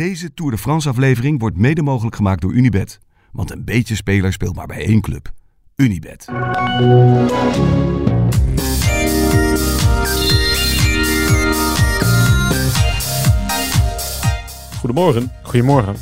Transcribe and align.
Deze 0.00 0.34
Tour 0.34 0.50
de 0.50 0.58
France 0.58 0.88
aflevering 0.88 1.40
wordt 1.40 1.56
mede 1.56 1.82
mogelijk 1.82 2.16
gemaakt 2.16 2.40
door 2.40 2.52
Unibet. 2.52 2.98
Want 3.32 3.50
een 3.50 3.64
beetje 3.64 3.94
speler 3.94 4.32
speelt 4.32 4.56
maar 4.56 4.66
bij 4.66 4.84
één 4.84 5.00
club. 5.00 5.32
Unibet. 5.76 6.24
Goedemorgen. 14.78 15.32
Goedemorgen. 15.42 15.96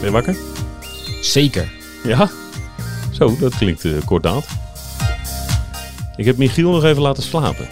Ben 0.00 0.04
je 0.04 0.10
wakker? 0.10 0.36
Zeker. 1.20 1.72
Ja? 2.04 2.30
Zo, 3.12 3.36
dat 3.38 3.56
klinkt 3.56 3.84
uh, 3.84 4.04
kordaat. 4.04 4.46
Ik 6.16 6.24
heb 6.24 6.36
Michiel 6.36 6.70
nog 6.70 6.84
even 6.84 7.02
laten 7.02 7.22
slapen. 7.22 7.66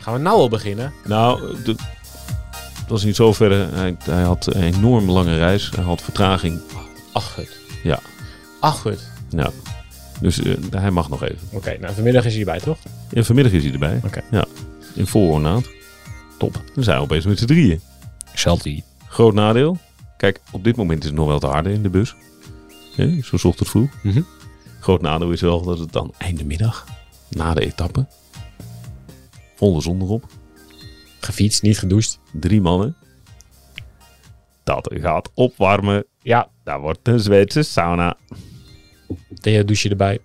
Gaan 0.00 0.14
we 0.14 0.20
nou 0.20 0.36
al 0.36 0.48
beginnen? 0.48 0.92
Nou, 1.04 1.56
de- 1.64 1.76
het 2.90 2.98
was 2.98 3.08
niet 3.08 3.16
zo 3.16 3.32
ver. 3.32 3.74
Hij, 3.74 3.96
hij 4.04 4.22
had 4.22 4.46
een 4.46 4.62
enorm 4.62 5.10
lange 5.10 5.36
reis. 5.36 5.70
Hij 5.74 5.84
had 5.84 6.02
vertraging. 6.02 6.60
Ach, 7.12 7.32
goed. 7.34 7.60
Ja. 7.82 7.98
Ach, 8.60 8.80
goed. 8.80 9.10
Ja. 9.28 9.50
Dus 10.20 10.42
eh, 10.42 10.54
hij 10.70 10.90
mag 10.90 11.08
nog 11.08 11.22
even. 11.22 11.38
Oké, 11.50 11.76
nou 11.80 11.94
vanmiddag 11.94 12.24
is 12.24 12.32
hij 12.32 12.40
erbij, 12.40 12.60
toch? 12.60 12.78
En 13.12 13.24
vanmiddag 13.24 13.52
is 13.52 13.62
hij 13.62 13.72
erbij. 13.72 14.00
Oké. 14.04 14.22
Ja. 14.30 14.44
In 14.94 15.06
vol 15.06 15.28
ornaat. 15.28 15.68
Top. 16.38 16.62
Dan 16.74 16.84
zijn 16.84 16.96
we 16.96 17.02
opeens 17.02 17.24
met 17.26 17.38
z'n 17.38 17.46
drieën. 17.46 17.80
Salty. 18.34 18.82
Groot 19.06 19.34
nadeel. 19.34 19.78
Kijk, 20.16 20.40
op 20.50 20.64
dit 20.64 20.76
moment 20.76 21.00
is 21.00 21.06
het 21.06 21.16
nog 21.18 21.26
wel 21.26 21.38
te 21.38 21.46
harde 21.46 21.72
in 21.72 21.82
de 21.82 21.90
bus. 21.90 22.14
Hè, 22.96 23.22
zo 23.22 23.36
zocht 23.36 23.58
het 23.58 23.68
vroeg. 23.68 23.90
Mhm. 24.02 24.22
Groot 24.80 25.00
nadeel 25.00 25.30
is 25.30 25.40
wel 25.40 25.62
dat 25.62 25.78
het 25.78 25.92
dan 25.92 26.12
einde 26.18 26.44
middag, 26.44 26.86
na 27.28 27.54
de 27.54 27.60
etappe, 27.60 28.06
volle 29.56 29.80
zon 29.80 30.00
erop, 30.00 30.24
Gefietst, 31.20 31.62
niet 31.62 31.78
gedoucht. 31.78 32.20
drie 32.32 32.60
mannen. 32.60 32.96
Dat 34.64 34.90
gaat 34.94 35.30
opwarmen. 35.34 36.04
Ja, 36.22 36.50
Daar 36.64 36.80
wordt 36.80 37.08
een 37.08 37.20
Zweedse 37.20 37.62
sauna. 37.62 38.16
Theo 39.40 39.64
douche 39.64 39.88
erbij. 39.88 40.18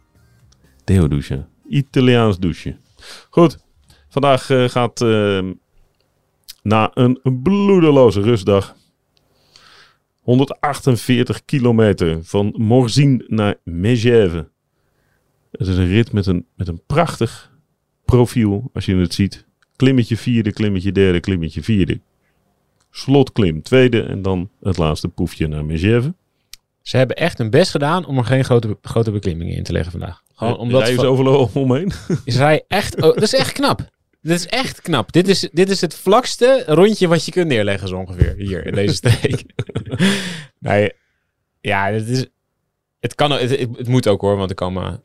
Theo 0.84 1.08
douchen. 1.08 1.48
Italiaans 1.70 2.40
douchen. 2.40 2.80
Goed. 3.30 3.58
Vandaag 4.10 4.50
eh, 4.50 4.70
gaat 4.70 5.02
eh, 5.02 5.50
na 6.62 6.92
een 6.94 7.20
bloedeloze 7.44 8.22
rustdag 8.22 8.76
148 10.22 11.46
kilometer 11.46 12.24
van 12.24 12.54
Morzine 12.58 13.24
naar 13.28 13.56
Megève. 13.64 14.50
Het 15.52 15.68
is 15.68 15.78
een 15.78 15.88
rit 15.88 16.12
met 16.12 16.26
een, 16.26 16.46
met 16.56 16.68
een 16.68 16.82
prachtig 16.86 17.52
profiel, 18.06 18.70
als 18.74 18.86
je 18.86 18.96
het 18.96 19.14
ziet. 19.14 19.46
Klimmetje 19.76 20.18
vierde, 20.18 20.52
klimmetje 20.54 20.92
derde, 20.92 21.20
klimmetje 21.20 21.64
vierde. 21.64 22.00
Slotklim 22.92 23.62
tweede 23.62 24.02
en 24.04 24.22
dan 24.22 24.50
het 24.62 24.78
laatste 24.78 25.08
poefje 25.08 25.48
naar 25.48 25.66
Megève. 25.66 26.14
Ze 26.82 26.98
hebben 26.98 27.16
echt 27.16 27.38
hun 27.38 27.50
best 27.50 27.72
gedaan 27.72 28.06
om 28.06 28.18
er 28.18 28.24
geen 28.26 28.44
grote, 28.44 28.78
grote 28.82 29.12
beklimmingen 29.12 29.56
in 29.56 29.64
te 29.64 29.72
leggen 29.72 29.92
vandaag. 29.92 30.24
Gewoon 30.34 30.58
omdat 30.58 30.80
Rijden 30.82 31.00
ze 31.00 31.06
van- 31.06 31.12
overal 31.12 31.50
omheen. 31.54 31.92
is 32.24 32.38
rij 32.38 32.64
echt... 32.68 32.96
Oh, 32.96 33.02
dat 33.02 33.22
is 33.22 33.34
echt 33.36 33.52
knap. 33.52 33.90
Dit 34.22 34.40
is 34.40 34.46
echt 34.46 34.82
knap. 34.82 35.12
Dit 35.12 35.28
is, 35.28 35.50
dit 35.52 35.70
is 35.70 35.82
het 35.82 35.96
vlakste 35.96 36.64
rondje 36.68 37.08
wat 37.08 37.26
je 37.26 37.32
kunt 37.32 37.48
neerleggen 37.48 37.88
zo 37.88 37.98
ongeveer. 37.98 38.34
Hier, 38.38 38.66
in 38.66 38.74
deze 38.74 38.94
streek. 38.96 39.44
nee, 40.60 40.92
ja, 41.62 41.92
het 41.92 42.08
is... 42.08 42.26
Het 43.00 43.16
kan, 43.16 43.32
het, 43.32 43.50
het, 43.50 43.78
het 43.78 43.88
moet 43.88 44.08
ook 44.08 44.22
hoor, 44.22 44.38
want 44.38 44.50
er 44.50 44.56
komen... 44.56 45.04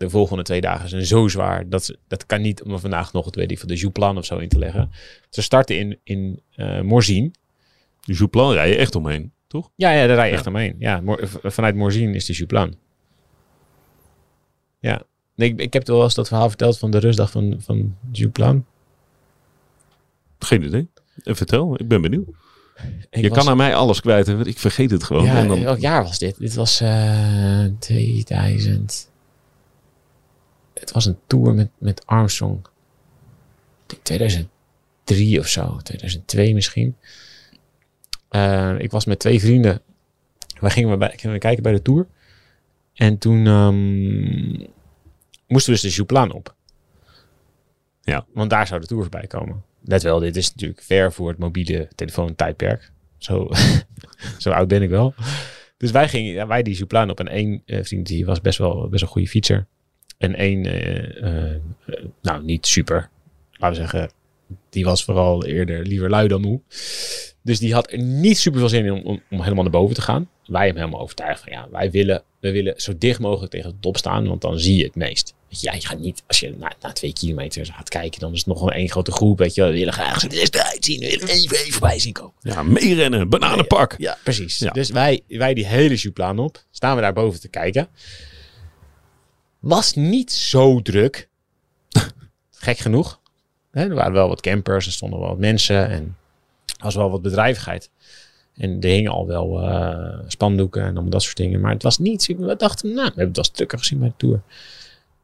De 0.00 0.10
volgende 0.10 0.42
twee 0.42 0.60
dagen 0.60 0.88
zijn 0.88 1.06
zo 1.06 1.28
zwaar. 1.28 1.68
Dat, 1.68 1.84
ze- 1.84 1.98
dat 2.08 2.26
kan 2.26 2.40
niet 2.40 2.62
om 2.62 2.72
er 2.72 2.78
vandaag 2.78 3.12
nog 3.12 3.24
het 3.24 3.34
weet 3.34 3.50
ik, 3.50 3.58
van 3.58 3.68
de 3.68 3.74
Jouplan 3.76 4.16
of 4.18 4.24
zo 4.24 4.38
in 4.38 4.48
te 4.48 4.58
leggen. 4.58 4.90
Ze 5.30 5.42
starten 5.42 5.78
in, 5.78 5.98
in 6.04 6.40
eh 6.56 6.80
Morzine. 6.80 7.30
Die 8.00 8.14
Jouplan 8.16 8.52
rij 8.52 8.68
je 8.68 8.76
echt 8.76 8.94
omheen, 8.94 9.32
toch? 9.46 9.70
Ja, 9.74 9.90
ja, 9.90 10.06
daar 10.06 10.16
rij 10.16 10.24
je 10.26 10.30
Ja. 10.32 10.36
echt 10.36 10.46
omheen. 10.46 10.76
Ja, 10.78 11.02
vanuit 11.42 11.74
Morzine 11.74 12.14
is 12.14 12.24
de 12.24 12.32
Jouplan. 12.32 12.74
Ja. 14.78 15.02
Nee, 15.34 15.48
ik, 15.48 15.60
ik 15.60 15.72
heb 15.72 15.86
wel 15.86 16.02
eens 16.02 16.14
dat 16.14 16.28
verhaal 16.28 16.48
verteld 16.48 16.78
van 16.78 16.90
de 16.90 16.98
rustdag 16.98 17.30
van, 17.30 17.56
van 17.58 17.96
Jouplan. 18.12 18.64
Geen 20.38 20.62
idee. 20.62 20.88
En 21.22 21.36
vertel, 21.36 21.74
ik 21.80 21.88
ben 21.88 22.00
benieuwd. 22.02 22.28
Ik 23.10 23.22
je 23.22 23.28
was- 23.28 23.38
kan 23.38 23.48
aan 23.48 23.56
mij 23.56 23.74
alles 23.74 24.00
kwijt, 24.00 24.26
want 24.26 24.46
ik 24.46 24.58
vergeet 24.58 24.90
het 24.90 25.04
gewoon. 25.04 25.24
Ja, 25.24 25.36
en 25.36 25.48
dan, 25.48 25.62
welk 25.62 25.78
jaar 25.78 26.02
was 26.02 26.18
dit? 26.18 26.38
Dit 26.38 26.54
was 26.54 26.80
eh 26.80 27.64
2000. 27.78 29.09
Het 30.80 30.92
was 30.92 31.06
een 31.06 31.18
tour 31.26 31.54
met, 31.54 31.68
met 31.78 32.06
Armstrong. 32.06 32.58
Ik 33.86 33.86
denk 33.86 34.02
2003 34.02 35.38
of 35.38 35.46
zo. 35.46 35.76
2002 35.82 36.54
misschien. 36.54 36.96
Eh, 38.28 38.78
ik 38.78 38.90
was 38.90 39.04
met 39.04 39.18
twee 39.18 39.40
vrienden. 39.40 39.82
Wij 40.60 40.70
gingen, 40.70 40.98
bij, 40.98 41.12
gingen 41.16 41.38
kijken 41.38 41.62
bij 41.62 41.72
de 41.72 41.82
tour. 41.82 42.06
En 42.94 43.18
toen 43.18 43.46
ehm, 43.46 44.50
moesten 45.46 45.72
we 45.74 45.80
dus 45.80 45.80
de 45.80 45.88
Jouplan 45.88 46.32
op. 46.32 46.54
Ja. 48.02 48.26
Want 48.32 48.50
daar 48.50 48.66
zou 48.66 48.80
de 48.80 48.86
tour 48.86 49.02
voorbij 49.02 49.26
komen. 49.26 49.64
Let 49.84 50.02
wel, 50.02 50.18
dit 50.18 50.36
is 50.36 50.50
natuurlijk 50.50 50.82
ver 50.82 51.12
voor 51.12 51.28
het 51.28 51.38
mobiele 51.38 51.88
telefoon 51.94 52.34
tijdperk. 52.34 52.92
Zo, 53.18 53.48
zo 54.38 54.50
oud 54.50 54.68
ben 54.68 54.82
ik 54.82 54.90
wel. 54.90 55.14
Dus 55.76 55.90
wij 55.90 56.08
gingen, 56.08 56.48
wij 56.48 56.62
die 56.62 56.74
Jouplan 56.74 57.10
op. 57.10 57.20
En 57.20 57.28
één 57.28 57.62
eh, 57.66 57.84
vriend 57.84 58.06
die 58.06 58.24
was 58.24 58.40
best 58.40 58.58
wel, 58.58 58.74
best 58.74 58.90
wel 58.90 59.00
een 59.00 59.08
goede 59.08 59.28
fietser. 59.28 59.66
En 60.20 60.34
één, 60.34 60.66
eh, 60.66 61.46
eh, 61.46 61.60
nou 62.22 62.44
niet 62.44 62.66
super. 62.66 63.10
Laten 63.52 63.76
we 63.76 63.88
zeggen, 63.88 64.10
die 64.70 64.84
was 64.84 65.04
vooral 65.04 65.44
eerder 65.44 65.86
liever 65.86 66.10
lui 66.10 66.28
dan 66.28 66.40
moe. 66.40 66.60
Dus 67.42 67.58
die 67.58 67.74
had 67.74 67.92
er 67.92 67.98
niet 67.98 68.38
super 68.38 68.60
veel 68.60 68.68
zin 68.68 68.84
in 68.84 68.92
om, 68.92 69.02
om, 69.04 69.22
om 69.30 69.42
helemaal 69.42 69.62
naar 69.62 69.72
boven 69.72 69.94
te 69.94 70.02
gaan. 70.02 70.28
Wij 70.46 70.64
hebben 70.64 70.82
helemaal 70.82 71.02
overtuigd 71.02 71.42
van 71.42 71.52
ja, 71.52 71.68
wij 71.70 71.90
willen, 71.90 72.22
we 72.40 72.50
willen 72.50 72.74
zo 72.76 72.92
dicht 72.98 73.20
mogelijk 73.20 73.52
tegen 73.52 73.70
de 73.70 73.76
top 73.80 73.96
staan, 73.96 74.28
want 74.28 74.40
dan 74.40 74.58
zie 74.58 74.76
je 74.76 74.84
het 74.84 74.94
meest. 74.94 75.34
Weet 75.48 75.60
je, 75.60 75.66
ja, 75.66 75.74
je 75.74 75.86
gaat 75.86 75.98
niet, 75.98 76.22
als 76.26 76.40
je 76.40 76.54
na, 76.58 76.72
na 76.80 76.92
twee 76.92 77.12
kilometer 77.12 77.66
gaat 77.66 77.88
kijken, 77.88 78.20
dan 78.20 78.32
is 78.32 78.38
het 78.38 78.46
nog 78.46 78.60
wel 78.60 78.72
één 78.72 78.90
grote 78.90 79.12
groep. 79.12 79.38
Weet 79.38 79.54
je, 79.54 79.64
we 79.64 79.72
willen 79.72 79.92
graag 79.92 80.20
zo 80.20 80.26
eruit 80.26 80.84
zien, 80.84 81.00
we 81.00 81.06
willen 81.06 81.28
even, 81.28 81.56
even 81.56 81.72
voorbij 81.72 81.98
zien 81.98 82.12
komen. 82.12 82.34
ja, 82.40 82.62
meerennen, 82.62 83.28
bananenpak. 83.28 83.94
Ja, 83.98 84.18
precies. 84.24 84.58
Ja. 84.58 84.70
Dus 84.70 84.90
wij, 84.90 85.20
wij 85.28 85.54
die 85.54 85.66
hele 85.66 85.94
Jouplan 85.94 86.38
op, 86.38 86.64
staan 86.70 86.96
we 86.96 87.02
daar 87.02 87.12
boven 87.12 87.40
te 87.40 87.48
kijken. 87.48 87.88
Was 89.60 89.94
niet 89.94 90.32
zo 90.32 90.82
druk. 90.82 91.28
Gek 92.50 92.78
genoeg. 92.78 93.20
Er 93.70 93.94
waren 93.94 94.12
wel 94.12 94.28
wat 94.28 94.40
campers, 94.40 94.86
er 94.86 94.92
stonden 94.92 95.18
wel 95.18 95.28
wat 95.28 95.38
mensen 95.38 95.88
en 95.88 96.16
was 96.78 96.94
wel 96.94 97.10
wat 97.10 97.22
bedrijvigheid. 97.22 97.90
En 98.56 98.80
er 98.80 98.88
hingen 98.88 99.10
al 99.10 99.26
wel 99.26 99.62
eh, 99.62 100.18
spandoeken 100.26 100.82
en 100.82 100.92
allemaal 100.92 101.10
dat 101.10 101.22
soort 101.22 101.36
dingen. 101.36 101.60
Maar 101.60 101.72
het 101.72 101.82
was 101.82 101.98
niet. 101.98 102.26
We 102.26 102.56
dachten, 102.56 102.88
nou, 102.88 103.00
we 103.00 103.04
hebben 103.04 103.26
het 103.26 103.36
wel 103.36 103.50
drukker 103.52 103.78
gezien 103.78 103.98
bij 103.98 104.08
de 104.08 104.14
tour. 104.16 104.40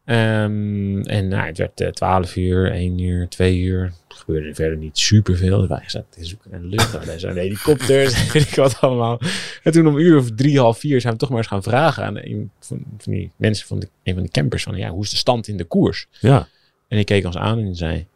Ehm, 0.06 1.00
en 1.00 1.28
nou, 1.28 1.46
het 1.46 1.58
werd 1.58 1.80
eh, 1.80 1.88
12 1.88 2.36
uur, 2.36 2.72
1 2.72 2.98
uur, 2.98 3.28
2 3.28 3.58
uur. 3.58 3.82
Er 3.82 4.16
gebeurde 4.16 4.54
verder 4.54 4.76
niet 4.76 4.98
superveel. 4.98 5.68
Wij 5.68 5.82
zaten 5.86 6.10
te 6.10 6.24
zoeken 6.24 6.50
naar 6.50 6.60
de 6.60 6.66
lucht. 6.66 6.94
Er 7.08 7.20
zijn 7.20 7.36
helikopters, 7.36 8.26
weet 8.32 8.48
ik 8.48 8.54
wat 8.54 8.80
allemaal. 8.80 9.20
En 9.62 9.72
toen 9.72 9.86
om 9.86 9.96
uur 9.96 10.18
of 10.18 10.30
drie, 10.30 10.58
half 10.58 10.78
vier 10.78 11.00
zijn 11.00 11.12
we 11.12 11.18
toch 11.18 11.28
maar 11.28 11.38
eens 11.38 11.46
gaan 11.46 11.62
vragen 11.62 12.04
aan 12.04 12.16
een 12.16 12.50
van, 12.60 12.84
van 12.98 13.12
die 13.12 13.30
mensen 13.36 13.66
van 13.66 13.78
de, 13.78 13.88
een 14.02 14.14
van 14.14 14.22
de 14.22 14.28
campers. 14.28 14.62
Van 14.62 14.76
ja, 14.76 14.90
hoe 14.90 15.02
is 15.02 15.10
de 15.10 15.16
stand 15.16 15.48
in 15.48 15.56
de 15.56 15.64
koers? 15.64 16.06
Ja. 16.20 16.48
En 16.88 16.96
die 16.96 17.04
keek 17.04 17.24
ons 17.24 17.36
aan 17.36 17.58
en 17.58 17.74
zei, 17.74 18.06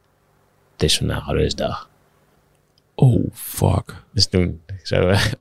het 0.73 0.83
is 0.83 0.97
vandaag 0.97 1.27
rustdag. 1.27 1.90
Oh, 3.01 3.25
fuck. 3.33 4.05
Dus 4.13 4.27
toen 4.27 4.61
zijn 4.83 5.07
we 5.07 5.39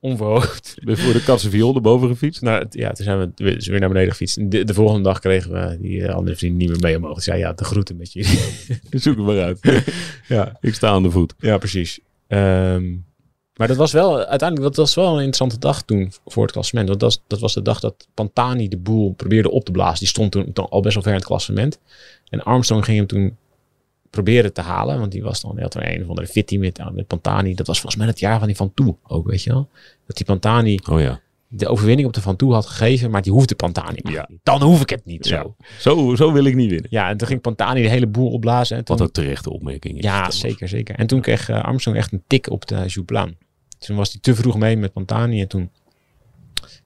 Ben 0.84 0.96
je 0.96 0.96
voor 0.96 1.12
de 1.12 1.22
katse 1.24 1.50
viool 1.50 1.74
erboven 1.74 2.08
gefietst? 2.08 2.42
Nou, 2.42 2.66
ja, 2.70 2.92
toen 2.92 3.04
zijn 3.04 3.18
we 3.18 3.30
weer- 3.34 3.66
weer 3.70 3.80
naar 3.80 3.88
beneden 3.88 4.10
gefietst. 4.10 4.50
De, 4.50 4.64
de 4.64 4.74
volgende 4.74 5.02
dag 5.02 5.18
kregen 5.18 5.52
we 5.52 5.78
die 5.80 6.06
eh, 6.06 6.14
andere 6.14 6.36
vrienden 6.36 6.58
niet 6.58 6.68
meer 6.68 6.80
mee 6.80 6.96
omhoog. 6.96 7.16
Ik 7.16 7.22
zei, 7.22 7.38
ja, 7.38 7.52
de 7.52 7.64
groeten 7.64 7.96
met 7.96 8.12
jullie. 8.12 8.38
Zoek 8.90 9.16
het 9.16 9.26
maar 9.26 9.42
uit. 9.42 9.84
ja, 10.28 10.56
ik 10.60 10.74
sta 10.74 10.88
aan 10.88 11.02
de 11.02 11.10
voet. 11.10 11.34
ja, 11.38 11.58
precies. 11.58 12.00
Ehm, 12.26 12.90
maar 13.56 13.68
dat 13.68 13.76
was 13.76 13.92
wel, 13.92 14.18
uiteindelijk, 14.18 14.68
dat 14.68 14.76
was 14.76 14.94
wel 14.94 15.06
een 15.08 15.14
interessante 15.14 15.58
dag 15.58 15.82
toen 15.82 16.12
voor 16.26 16.42
het 16.42 16.52
klassement. 16.52 16.88
Want 16.88 17.00
dat 17.00 17.14
was, 17.14 17.24
dat 17.26 17.40
was 17.40 17.54
de 17.54 17.62
dag 17.62 17.80
dat 17.80 18.08
Pantani 18.14 18.68
de 18.68 18.78
boel 18.78 19.12
probeerde 19.12 19.50
op 19.50 19.64
te 19.64 19.70
blazen. 19.70 19.98
Die 19.98 20.08
stond 20.08 20.32
toen, 20.32 20.52
toen 20.52 20.68
al 20.68 20.80
best 20.80 20.94
wel 20.94 21.02
ver 21.02 21.12
in 21.12 21.18
het 21.18 21.26
klassement. 21.26 21.78
En 22.28 22.42
Armstrong 22.42 22.84
ging 22.84 22.96
hem 22.96 23.06
toen 23.06 23.36
proberen 24.10 24.52
te 24.52 24.60
halen. 24.60 24.98
Want 24.98 25.12
die 25.12 25.22
was 25.22 25.40
dan, 25.40 25.58
er 25.58 25.92
een 25.94 26.02
of 26.02 26.08
andere 26.08 26.26
fitty 26.26 26.58
met, 26.58 26.80
met 26.92 27.06
Pantani. 27.06 27.54
Dat 27.54 27.66
was 27.66 27.80
volgens 27.80 28.00
mij 28.02 28.10
het 28.10 28.18
jaar 28.20 28.38
van 28.38 28.46
die 28.46 28.56
Van 28.56 28.74
Toe 28.74 28.96
ook, 29.06 29.26
weet 29.26 29.42
je 29.42 29.50
wel. 29.50 29.68
Dat 30.06 30.16
die 30.16 30.26
Pantani 30.26 30.78
Oh 30.90 31.00
ja. 31.00 31.20
de 31.48 31.68
overwinning 31.68 32.08
op 32.08 32.14
de 32.14 32.20
Van 32.20 32.36
Toe 32.36 32.52
had 32.52 32.66
gegeven, 32.66 33.10
maar 33.10 33.22
die 33.22 33.32
hoefde 33.32 33.54
Pantani 33.54 33.98
maar 34.02 34.12
Ja. 34.12 34.26
niet. 34.28 34.38
Dan 34.42 34.62
hoef 34.62 34.80
ik 34.80 34.90
het 34.90 35.04
niet 35.04 35.26
zo. 35.26 35.34
ja. 35.34 35.66
Zo, 35.78 36.14
zo 36.16 36.32
wil 36.32 36.44
ik 36.44 36.54
niet 36.54 36.70
winnen. 36.70 36.86
Ja, 36.90 37.08
en 37.08 37.16
toen 37.16 37.28
ging 37.28 37.40
Pantani 37.40 37.82
de 37.82 37.88
hele 37.88 38.06
boel 38.06 38.30
opblazen. 38.30 38.76
En 38.76 38.84
toen, 38.84 38.96
Wat 38.96 39.06
een 39.06 39.12
terechte 39.12 39.50
opmerking 39.50 39.98
is. 39.98 40.04
ja, 40.04 40.30
zeker, 40.30 40.68
zeker. 40.68 40.94
En 40.94 41.06
toen 41.06 41.20
kreeg 41.20 41.48
eh, 41.48 41.62
Armstrong 41.64 41.96
echt 41.96 42.12
een 42.12 42.22
tik 42.26 42.50
op 42.50 42.66
de 42.66 42.84
Jouplan. 42.86 43.34
Toen 43.78 43.96
was 43.96 44.10
hij 44.12 44.20
te 44.20 44.34
vroeg 44.34 44.58
mee 44.58 44.76
met 44.76 44.92
Pantani 44.92 45.40
en 45.40 45.48
toen 45.48 45.70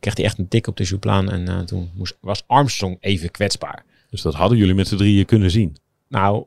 kreeg 0.00 0.16
hij 0.16 0.24
echt 0.24 0.38
een 0.38 0.48
tik 0.48 0.66
op 0.66 0.76
de 0.76 0.84
Jouplan. 0.84 1.30
En 1.30 1.48
eh, 1.48 1.58
toen 1.60 1.90
moest, 1.94 2.16
was 2.20 2.42
Armstrong 2.46 2.96
even 3.00 3.30
kwetsbaar. 3.30 3.84
Dus 4.10 4.22
dat 4.22 4.34
hadden 4.34 4.58
jullie 4.58 4.74
met 4.74 4.88
z'n 4.88 4.96
drieën 4.96 5.24
kunnen 5.24 5.50
zien. 5.50 5.76
Nou, 6.08 6.44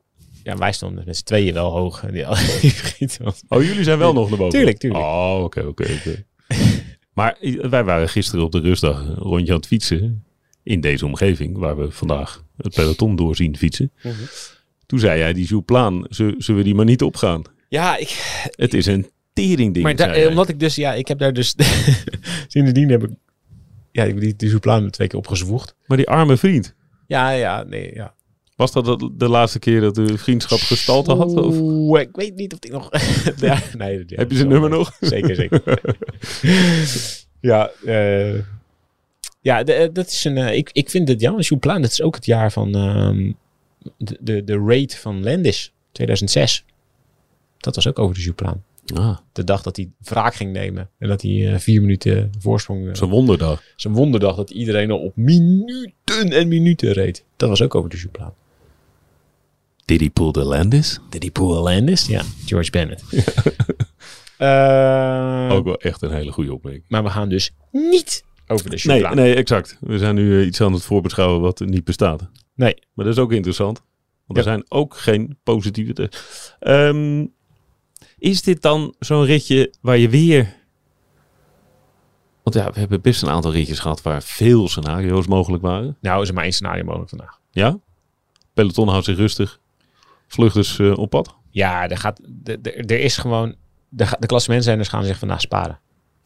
ja, 0.47 0.57
wij 0.57 0.71
stonden 0.71 1.03
met 1.05 1.17
z'n 1.17 1.23
tweeën 1.23 1.53
wel 1.53 1.71
hoog. 1.71 1.99
Die. 2.11 2.25
Oh, 3.47 3.63
jullie 3.63 3.83
zijn 3.83 3.97
wel 3.97 4.13
nog 4.13 4.29
naar 4.29 4.37
boven? 4.37 4.53
Tuurlijk, 4.53 4.77
tuurlijk. 4.77 5.03
Oh, 5.03 5.41
oké, 5.43 5.61
oké, 5.61 5.83
oké. 5.99 6.23
Maar 7.13 7.37
wij 7.69 7.83
waren 7.83 8.09
gisteren 8.09 8.45
op 8.45 8.51
de 8.51 8.59
rustdag 8.59 8.99
een 9.07 9.15
rondje 9.15 9.51
aan 9.51 9.57
het 9.57 9.67
fietsen. 9.67 10.23
In 10.63 10.81
deze 10.81 11.05
omgeving, 11.05 11.57
waar 11.57 11.77
we 11.77 11.91
vandaag 11.91 12.43
het 12.57 12.73
peloton 12.75 13.15
doorzien 13.15 13.57
fietsen. 13.57 13.91
Mhm. 14.03 14.13
Toen 14.85 14.99
zei 14.99 15.19
jij, 15.19 15.33
die 15.33 15.45
Jouplaan, 15.45 16.05
zullen 16.09 16.37
we 16.55 16.63
die 16.63 16.75
maar 16.75 16.85
niet 16.85 17.01
opgaan? 17.03 17.41
Ja, 17.69 17.97
ik, 17.97 18.09
Het 18.55 18.73
is 18.73 18.85
een 18.85 19.09
teringding. 19.33 19.83
maar 19.85 19.95
daar- 19.95 20.27
omdat 20.27 20.49
ik 20.49 20.59
dus, 20.59 20.75
ja, 20.75 20.93
ik 20.93 21.07
heb 21.07 21.19
daar 21.19 21.33
dus, 21.33 21.55
sindsdien 22.47 22.89
heb 22.89 23.03
ik, 23.03 23.09
ja, 23.91 24.05
die, 24.05 24.35
die 24.35 24.49
zoeplaan 24.49 24.89
twee 24.89 25.07
keer 25.07 25.17
opgezwoegd. 25.19 25.75
Maar 25.87 25.97
die 25.97 26.09
arme 26.09 26.37
vriend, 26.37 26.75
Ja, 27.07 27.29
ja, 27.29 27.63
nee, 27.63 27.91
ja. 27.93 28.15
Was 28.57 28.71
dat 28.71 29.09
de, 29.17 29.27
laatste 29.27 29.59
keer 29.59 29.81
dat 29.81 29.95
de 29.95 30.17
vriendschap 30.17 30.59
gestalte 30.59 31.13
had? 31.13 31.33
Of? 31.33 31.55
Oeh, 31.59 32.01
ik 32.01 32.09
weet 32.15 32.35
niet 32.35 32.53
of 32.53 32.59
die 32.59 32.71
nog... 32.71 32.89
ja, 33.39 33.59
nee, 33.77 34.03
ja, 34.07 34.15
Heb 34.17 34.31
je 34.31 34.37
zijn 34.37 34.49
nummer 34.49 34.69
nog? 34.69 34.97
Zeker, 34.99 35.35
zeker. 35.35 35.81
ja, 37.49 37.69
eh, 37.85 38.33
ja 39.41 39.63
de- 39.63 39.73
eh, 39.73 39.89
dat 39.93 40.07
is 40.07 40.23
een... 40.23 40.37
eh, 40.37 40.55
ik, 40.57 40.69
ik 40.73 40.89
vind 40.89 41.07
het, 41.07 41.21
ja, 41.21 41.35
Jouplaan, 41.39 41.81
dat 41.81 41.91
is 41.91 42.01
ook 42.01 42.15
het 42.15 42.25
jaar 42.25 42.51
van 42.51 42.75
ehm, 42.75 43.31
de, 43.97 44.17
de, 44.19 44.43
de 44.43 44.63
raid 44.65 44.95
van 44.97 45.23
Landis, 45.23 45.73
2006. 45.91 46.65
Dat 47.57 47.75
was 47.75 47.87
ook 47.87 47.99
over 47.99 48.15
de 48.15 48.21
Jouplaan. 48.21 48.63
Ah, 48.93 49.17
De 49.31 49.43
dag 49.43 49.61
dat 49.61 49.75
hij 49.75 49.89
wraak 49.99 50.35
ging 50.35 50.51
nemen. 50.53 50.89
En 50.99 51.07
dat 51.07 51.21
hij 51.21 51.59
vier 51.59 51.81
minuten 51.81 52.31
voorsprong... 52.39 52.87
eh, 52.87 52.93
zo'n 52.95 53.09
wonderdag. 53.09 53.63
zijn 53.75 53.93
wonderdag 53.93 54.35
dat 54.35 54.49
iedereen 54.49 54.91
al 54.91 54.99
op 54.99 55.15
minuten 55.15 56.29
en 56.31 56.47
minuten 56.47 56.91
reed. 56.91 57.23
Dat 57.35 57.49
was 57.49 57.61
ook 57.61 57.75
over 57.75 57.89
de 57.89 57.97
Jouplaan. 57.97 58.33
Did 59.87 59.99
he 60.01 60.09
pull 60.09 60.31
the 60.31 60.43
Landis? 60.43 60.99
Did 61.09 61.23
he 61.23 61.31
pull 61.31 61.55
a 61.57 61.59
Landis? 61.61 62.05
Ja, 62.07 62.21
George 62.45 62.69
Bennett. 62.71 63.03
Eh, 64.37 65.47
Ook 65.51 65.65
wel 65.65 65.77
echt 65.77 66.01
een 66.01 66.11
hele 66.11 66.31
goede 66.31 66.53
opmerking. 66.53 66.83
Maar 66.87 67.03
we 67.03 67.09
gaan 67.09 67.29
dus 67.29 67.51
niet 67.71 68.23
over 68.47 68.69
de 68.69 68.81
Nee, 68.83 68.95
Jouplaan. 68.99 69.15
nee, 69.15 69.35
exact. 69.35 69.77
We 69.79 69.97
zijn 69.97 70.15
nu 70.15 70.39
eh, 70.41 70.45
iets 70.47 70.61
aan 70.61 70.73
het 70.73 70.83
voorbeschouwen 70.83 71.41
wat 71.41 71.59
niet 71.59 71.83
bestaat. 71.83 72.29
Nee. 72.55 72.75
Maar 72.93 73.05
dat 73.05 73.13
is 73.15 73.21
ook 73.21 73.31
interessant. 73.31 73.81
Want 74.25 74.37
er 74.39 74.43
zijn 74.45 74.65
ook 74.69 74.97
geen 74.97 75.37
positieve... 75.43 75.93
te- 75.93 76.09
Ehm, 76.59 77.25
is 78.17 78.41
dit 78.41 78.61
dan 78.61 78.95
zo'n 78.99 79.23
ritje 79.25 79.73
waar 79.81 79.97
je 79.97 80.09
weer... 80.09 80.55
Want 82.43 82.55
ja, 82.55 82.71
we 82.71 82.79
hebben 82.79 83.01
best 83.01 83.21
een 83.21 83.29
aantal 83.29 83.51
ritjes 83.51 83.79
gehad 83.79 84.01
waar 84.01 84.23
veel 84.23 84.67
scenario's 84.67 85.27
mogelijk 85.27 85.63
waren. 85.63 85.97
Nou 86.01 86.21
is 86.21 86.27
er 86.27 86.33
maar 86.33 86.43
één 86.43 86.53
scenario 86.53 86.83
mogelijk 86.83 87.09
vandaag. 87.09 87.39
Ja? 87.51 87.79
Peloton 88.53 88.87
houdt 88.87 89.05
zich 89.05 89.17
rustig. 89.17 89.59
Vluchters 90.27 90.79
eh, 90.79 90.97
op 90.97 91.09
pad. 91.09 91.35
Ja, 91.49 91.89
er, 91.89 91.97
gaat, 91.97 92.21
er 92.63 92.99
is 92.99 93.17
gewoon... 93.17 93.55
De, 93.89 94.07
de 94.19 94.27
klassementzenders 94.27 94.89
gaan 94.89 95.03
zich 95.03 95.17
vandaag 95.17 95.41
sparen. 95.41 95.79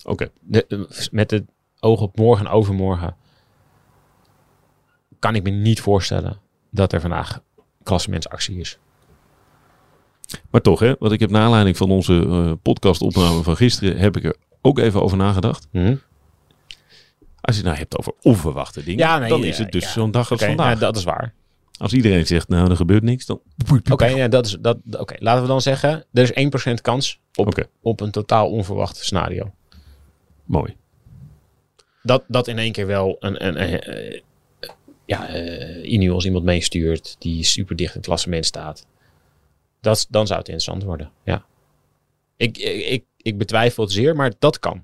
Oké. 0.03 0.31
Eh, 0.51 0.80
met 1.12 1.31
het 1.31 1.44
oog 1.80 2.01
op 2.01 2.18
morgen 2.18 2.45
en 2.45 2.51
overmorgen... 2.51 3.15
kan 5.19 5.36
ik 5.36 5.44
me 5.44 5.50
niet 5.50 5.81
voorstellen 5.81 6.39
dat 6.69 6.94
er 6.94 7.01
vandaag 7.01 7.42
klassementsactie 7.83 8.59
is. 8.59 8.77
Maar 10.50 10.62
toch, 10.62 10.80
hè, 10.80 10.95
want 11.00 11.12
ik 11.12 11.19
heb 11.19 11.30
naar 11.30 11.44
aanleiding 11.44 11.77
van 11.77 11.92
onze 11.92 12.25
eh, 12.27 12.51
podcastopname 12.62 13.44
van 13.44 13.56
gisteren... 13.56 13.97
heb 13.97 14.18
ik 14.18 14.24
er 14.24 14.36
ook 14.62 14.80
even 14.80 15.01
over 15.01 15.18
nagedacht. 15.18 15.68
Als 17.42 17.56
je 17.56 17.62
het 17.62 17.63
nou 17.63 17.77
hebt 17.77 17.97
over 17.97 18.13
onverwachte 18.21 18.83
dingen... 18.83 19.06
Ja, 19.06 19.18
nee, 19.18 19.30
dan 19.30 19.44
is 19.44 19.57
het 19.57 19.71
dus 19.71 19.83
ja. 19.83 19.89
zo'n 19.89 20.12
dag 20.12 20.31
als 20.31 20.44
vandaag. 20.44 20.68
nou, 20.68 20.80
dat 20.80 20.97
is 20.97 21.04
waar. 21.04 21.33
Als 21.81 21.94
iedereen 21.94 22.28
zegt, 22.28 22.48
nou, 22.48 22.69
er 22.69 22.75
gebeurt 22.75 23.04
niks, 23.04 23.25
dan... 23.25 23.42
Oké, 23.92 24.06
ja, 24.06 24.28
dat 24.28 24.45
is 24.45 24.57
dat. 24.60 24.78
Oké, 24.92 25.16
laten 25.19 25.42
we 25.42 25.48
dan 25.48 25.62
zeggen, 25.62 26.06
er 26.13 26.38
is 26.38 26.69
1% 26.69 26.74
kans 26.81 27.19
op, 27.36 27.68
op 27.81 28.00
een 28.00 28.12
totaal 28.12 28.50
onverwacht 28.50 28.98
scenario. 28.98 29.54
Mooi. 30.45 30.75
Dat, 32.04 32.24
dat 32.28 32.48
in 32.48 32.57
één 32.57 32.72
keer 32.72 32.88
wel 32.88 33.16
een, 33.19 33.45
een, 33.48 33.74
een, 33.74 34.22
ja, 35.06 35.28
eh 35.28 35.92
Ineos 35.92 36.25
iemand 36.25 36.44
meestuurt 36.44 37.16
die 37.19 37.44
super 37.44 37.75
dicht 37.75 37.94
in 37.94 37.98
het 38.00 38.07
klassement 38.07 38.45
staat. 38.45 38.86
Dat, 39.80 40.07
dan 40.10 40.28
zou 40.28 40.39
het 40.39 40.48
interessant 40.48 40.83
worden. 40.83 41.12
Ja. 41.24 41.45
Ik, 42.38 42.57
ik, 42.57 43.04
ik, 43.18 43.38
betwijfel 43.38 43.83
het 43.83 43.94
zeer, 43.94 44.16
maar 44.16 44.33
dat 44.39 44.60
kan. 44.60 44.83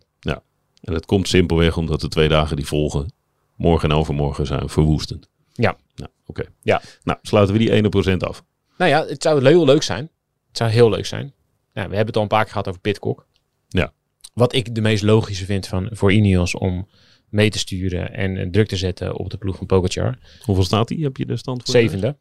En 0.81 0.93
dat 0.93 1.05
komt 1.05 1.27
simpelweg 1.27 1.77
omdat 1.77 2.01
de 2.01 2.07
twee 2.07 2.27
dagen 2.27 2.55
die 2.55 2.65
volgen, 2.65 3.11
morgen 3.55 3.89
en 3.89 3.95
overmorgen, 3.95 4.45
zijn 4.45 4.69
verwoestend. 4.69 5.29
Ja. 5.57 5.77
Nou, 5.95 6.09
oké. 6.25 6.45
Ja. 6.61 6.81
Nou, 7.03 7.19
sluiten 7.21 7.57
we 7.57 7.59
die 7.59 8.13
1% 8.13 8.17
af. 8.17 8.43
Nou 8.77 8.91
ja, 8.91 9.05
het 9.05 9.23
zou 9.23 9.47
heel 9.47 9.65
leuk 9.65 9.83
zijn. 9.83 10.09
Het 10.47 10.57
zou 10.57 10.69
heel 10.69 10.89
leuk 10.89 11.05
zijn. 11.05 11.33
Nou, 11.73 11.89
we 11.89 11.95
hebben 11.95 12.05
het 12.05 12.15
al 12.15 12.21
een 12.21 12.27
paar 12.27 12.43
keer 12.43 12.51
gehad 12.51 12.67
over 12.67 12.81
Pitcock. 12.81 13.27
Ja. 13.67 13.93
Wat 14.33 14.53
ik 14.53 14.75
de 14.75 14.81
meest 14.81 15.03
logische 15.03 15.45
vind 15.45 15.67
van, 15.67 15.89
voor 15.91 16.11
Ineos 16.11 16.55
om 16.55 16.87
mee 17.29 17.49
te 17.49 17.59
sturen 17.59 18.13
en 18.13 18.37
eh, 18.37 18.47
druk 18.49 18.67
te 18.67 18.77
zetten 18.77 19.15
op 19.15 19.29
de 19.29 19.37
ploeg 19.37 19.57
van 19.57 19.65
Pogacar. 19.65 20.17
Hoeveel 20.41 20.63
staat 20.63 20.87
die? 20.87 21.03
Heb 21.03 21.17
je 21.17 21.25
de 21.25 21.37
stand 21.37 21.63
voor? 21.63 21.73
Zevende. 21.73 22.17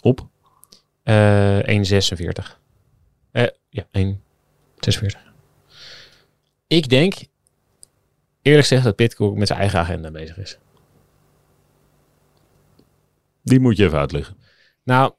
Op? 0.00 0.28
Eh 1.02 1.58
1,46. 1.58 2.58
Eh 3.30 3.46
ja, 3.68 3.86
1,46. 3.98 5.28
Ik 6.66 6.88
denk, 6.88 7.14
eerlijk 8.42 8.66
gezegd, 8.66 8.84
dat 8.84 8.96
Pitcock 8.96 9.36
met 9.36 9.46
zijn 9.46 9.58
eigen 9.58 9.78
agenda 9.78 10.10
bezig 10.10 10.38
is. 10.38 10.58
Die 13.48 13.60
moet 13.60 13.76
je 13.76 13.84
even 13.84 13.98
uitleggen. 13.98 14.36
Nou, 14.84 15.12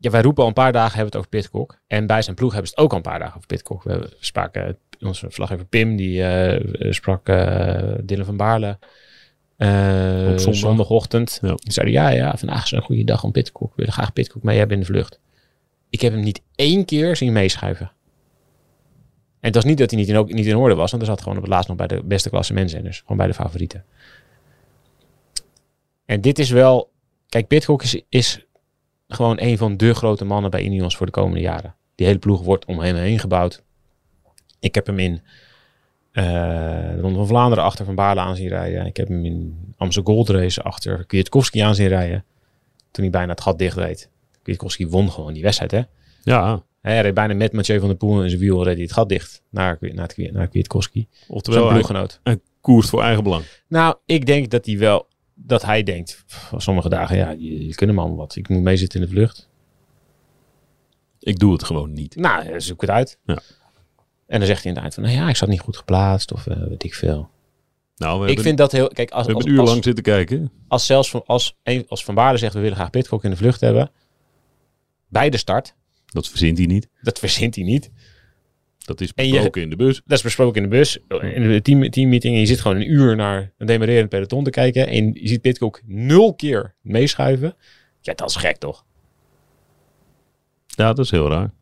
ja, 0.00 0.10
wij 0.10 0.22
roepen 0.22 0.42
al 0.42 0.48
een 0.48 0.54
paar 0.54 0.72
dagen 0.72 0.96
hebben 0.96 1.12
we 1.12 1.18
het 1.18 1.26
over 1.26 1.40
Pitcock. 1.40 1.78
En 1.86 2.06
bij 2.06 2.22
zijn 2.22 2.36
ploeg 2.36 2.50
hebben 2.52 2.68
ze 2.68 2.74
het 2.74 2.84
ook 2.84 2.90
al 2.90 2.96
een 2.96 3.02
paar 3.02 3.18
dagen 3.18 3.34
over 3.36 3.46
Pitcock. 3.46 3.82
We 3.82 4.16
spraken 4.20 4.78
onze 5.00 5.30
vlaggever 5.30 5.66
Pim, 5.66 5.96
die 5.96 6.22
eh, 6.24 6.92
sprak 6.92 7.28
eh 7.28 7.92
Dylan 8.02 8.24
van 8.24 8.36
Baarle. 8.36 8.78
eh, 9.56 10.28
Op 10.30 10.38
zondag. 10.38 10.54
zondagochtend. 10.60 11.38
Ja. 11.42 11.54
Die 11.54 11.72
zeiden, 11.72 11.94
ja, 11.94 12.08
ja, 12.08 12.36
vandaag 12.36 12.64
is 12.64 12.70
een 12.70 12.82
goede 12.82 13.04
dag 13.04 13.24
om 13.24 13.32
Pitcock. 13.32 13.68
We 13.68 13.74
willen 13.76 13.92
graag 13.92 14.12
Pitcock 14.12 14.42
mee 14.42 14.58
hebben 14.58 14.76
in 14.76 14.82
de 14.82 14.88
vlucht. 14.88 15.20
Ik 15.90 16.00
heb 16.00 16.12
hem 16.12 16.22
niet 16.22 16.42
één 16.54 16.84
keer 16.84 17.16
zien 17.16 17.32
meeschuiven. 17.32 17.86
En 19.40 19.50
het 19.50 19.54
was 19.54 19.64
niet 19.64 19.78
dat 19.78 19.90
hij 19.90 19.98
niet 20.00 20.08
in, 20.08 20.16
ook, 20.16 20.32
niet 20.32 20.46
in 20.46 20.56
orde 20.56 20.74
was, 20.74 20.90
want 20.90 21.02
hij 21.02 21.12
zat 21.12 21.22
gewoon 21.22 21.36
op 21.38 21.42
het 21.44 21.52
laatst 21.52 21.68
nog 21.68 21.76
bij 21.76 21.86
de 21.86 22.02
beste 22.04 22.28
klasse 22.30 22.52
menzenders. 22.52 23.00
Gewoon 23.00 23.16
bij 23.16 23.26
de 23.26 23.34
favorieten. 23.34 23.84
En 26.04 26.20
dit 26.20 26.38
is 26.38 26.50
wel... 26.50 26.92
Kijk, 27.34 27.46
Pitcock 27.46 27.82
is, 27.82 28.02
is 28.08 28.44
gewoon 29.08 29.36
een 29.40 29.58
van 29.58 29.76
de 29.76 29.94
grote 29.94 30.24
mannen 30.24 30.50
bij 30.50 30.62
Ineos 30.62 30.96
voor 30.96 31.06
de 31.06 31.12
komende 31.12 31.40
jaren. 31.40 31.74
Die 31.94 32.06
hele 32.06 32.18
ploeg 32.18 32.42
wordt 32.42 32.64
om 32.64 32.78
hem 32.78 32.96
heen 32.96 33.18
gebouwd. 33.18 33.62
Ik 34.60 34.74
heb 34.74 34.86
hem 34.86 34.98
in 34.98 35.20
eh 36.12 36.24
de 36.94 37.00
Ronde 37.00 37.16
van 37.18 37.26
Vlaanderen 37.26 37.64
achter 37.64 37.84
Van 37.84 37.94
Baarle 37.94 38.20
aan 38.20 38.36
zien 38.36 38.48
rijden. 38.48 38.86
Ik 38.86 38.96
heb 38.96 39.08
hem 39.08 39.24
in 39.24 39.58
Amsterdam 39.76 40.14
Gold 40.14 40.28
Race 40.28 40.62
achter 40.62 41.06
Kwiatkowski 41.06 41.60
aan 41.60 41.74
zien 41.74 41.88
rijden. 41.88 42.24
Toen 42.90 43.02
hij 43.04 43.12
bijna 43.12 43.30
het 43.30 43.40
gat 43.40 43.58
dicht 43.58 43.76
reed. 43.76 44.10
Kwiatkowski 44.42 44.88
won 44.88 45.10
gewoon 45.10 45.32
die 45.32 45.42
wedstrijd, 45.42 45.70
hè. 45.70 45.82
Ja, 46.22 46.62
Hij 46.80 47.00
reed 47.00 47.14
bijna 47.14 47.34
met 47.34 47.52
Mathieu 47.52 47.78
van 47.78 47.88
der 47.88 47.96
Poel 47.96 48.22
in 48.22 48.28
zijn 48.28 48.40
wiel 48.40 48.64
reed 48.64 48.74
hij 48.74 48.82
het 48.82 48.92
gat 48.92 49.08
dicht 49.08 49.42
naar, 49.50 49.78
naar, 49.80 50.14
naar 50.16 50.48
Kwiatkowski. 50.48 51.08
oftewel 51.28 51.64
hij, 51.64 51.72
ploeggenoot. 51.74 52.20
hij 52.22 52.38
koerst 52.60 52.88
voor 52.88 53.02
eigen 53.02 53.22
belang. 53.22 53.44
Nou, 53.68 53.96
ik 54.06 54.26
denk 54.26 54.50
dat 54.50 54.66
hij 54.66 54.78
wel, 54.78 55.08
dat 55.34 55.62
hij 55.62 55.82
denkt, 55.82 56.24
pff, 56.26 56.52
sommige 56.56 56.88
dagen, 56.88 57.16
ja, 57.16 57.30
je, 57.30 57.66
je 57.66 57.74
kunnen 57.74 57.98
allemaal 57.98 58.16
wat. 58.16 58.36
Ik 58.36 58.48
moet 58.48 58.62
meezitten 58.62 59.00
in 59.00 59.06
de 59.06 59.12
vlucht. 59.12 59.48
Ik 61.18 61.38
doe 61.38 61.52
het 61.52 61.64
gewoon 61.64 61.92
niet. 61.92 62.16
Nou, 62.16 62.60
zoek 62.60 62.80
het 62.80 62.90
uit. 62.90 63.18
Ja. 63.24 63.38
En 64.26 64.38
dan 64.38 64.46
zegt 64.46 64.62
hij 64.62 64.70
in 64.70 64.76
het 64.76 64.82
eind 64.82 64.94
van, 64.94 65.02
nou 65.02 65.16
ja, 65.16 65.28
ik 65.28 65.36
zat 65.36 65.48
niet 65.48 65.60
goed 65.60 65.76
geplaatst 65.76 66.32
of 66.32 66.46
eh, 66.46 66.66
weet 66.66 66.84
ik 66.84 66.94
veel. 66.94 67.30
Nou, 67.96 68.20
we 68.20 68.30
ik 68.30 68.40
vind 68.40 68.58
dat 68.58 68.72
heel, 68.72 68.88
kijk, 68.88 69.10
als, 69.10 69.26
we 69.26 69.34
als, 69.34 69.44
een 69.44 69.50
uur 69.50 69.60
als, 69.60 69.70
lang 69.70 69.84
zitten 69.84 70.04
kijken. 70.04 70.52
als 70.68 70.86
zelfs 70.86 71.10
van, 71.10 71.22
als, 71.26 71.56
een, 71.62 71.84
als 71.88 72.04
Van 72.04 72.14
Baarle 72.14 72.38
zegt, 72.38 72.54
we 72.54 72.60
willen 72.60 72.76
graag 72.76 72.90
Pitcock 72.90 73.24
in 73.24 73.30
de 73.30 73.36
vlucht 73.36 73.60
hebben, 73.60 73.90
bij 75.08 75.30
de 75.30 75.36
start, 75.36 75.74
Dat 76.06 76.28
verzint 76.28 76.58
hij 76.58 76.66
niet. 76.66 76.88
dat 77.02 77.18
verzint 77.18 77.54
hij 77.54 77.64
niet. 77.64 77.90
Dat 78.84 79.00
is 79.00 79.12
En 79.14 79.26
je- 79.26 79.30
besproken 79.32 79.62
in 79.62 79.70
de 79.70 79.76
bus. 79.76 80.02
Dat 80.06 80.18
is 80.18 80.22
besproken 80.24 80.62
in 80.62 80.70
de 80.70 80.76
bus, 80.76 80.98
in 81.34 81.48
de 81.48 81.62
team, 81.62 81.90
teammeeting. 81.90 82.34
En 82.34 82.40
je 82.40 82.46
zit 82.46 82.60
gewoon 82.60 82.76
een 82.76 82.90
uur 82.90 83.16
naar 83.16 83.52
een 83.58 83.66
demarerend 83.66 84.08
peloton 84.08 84.44
te 84.44 84.50
kijken. 84.50 84.86
En 84.86 85.12
je 85.12 85.28
ziet 85.28 85.40
Pitcock 85.40 85.80
nul 85.86 86.34
keer 86.34 86.74
meeschuiven. 86.80 87.54
Ja, 88.00 88.12
dat 88.14 88.28
is 88.28 88.36
gek 88.36 88.56
toch? 88.56 88.84
Ja, 90.66 90.92
dat 90.92 91.04
is 91.04 91.10
heel 91.10 91.28
raar. 91.28 91.52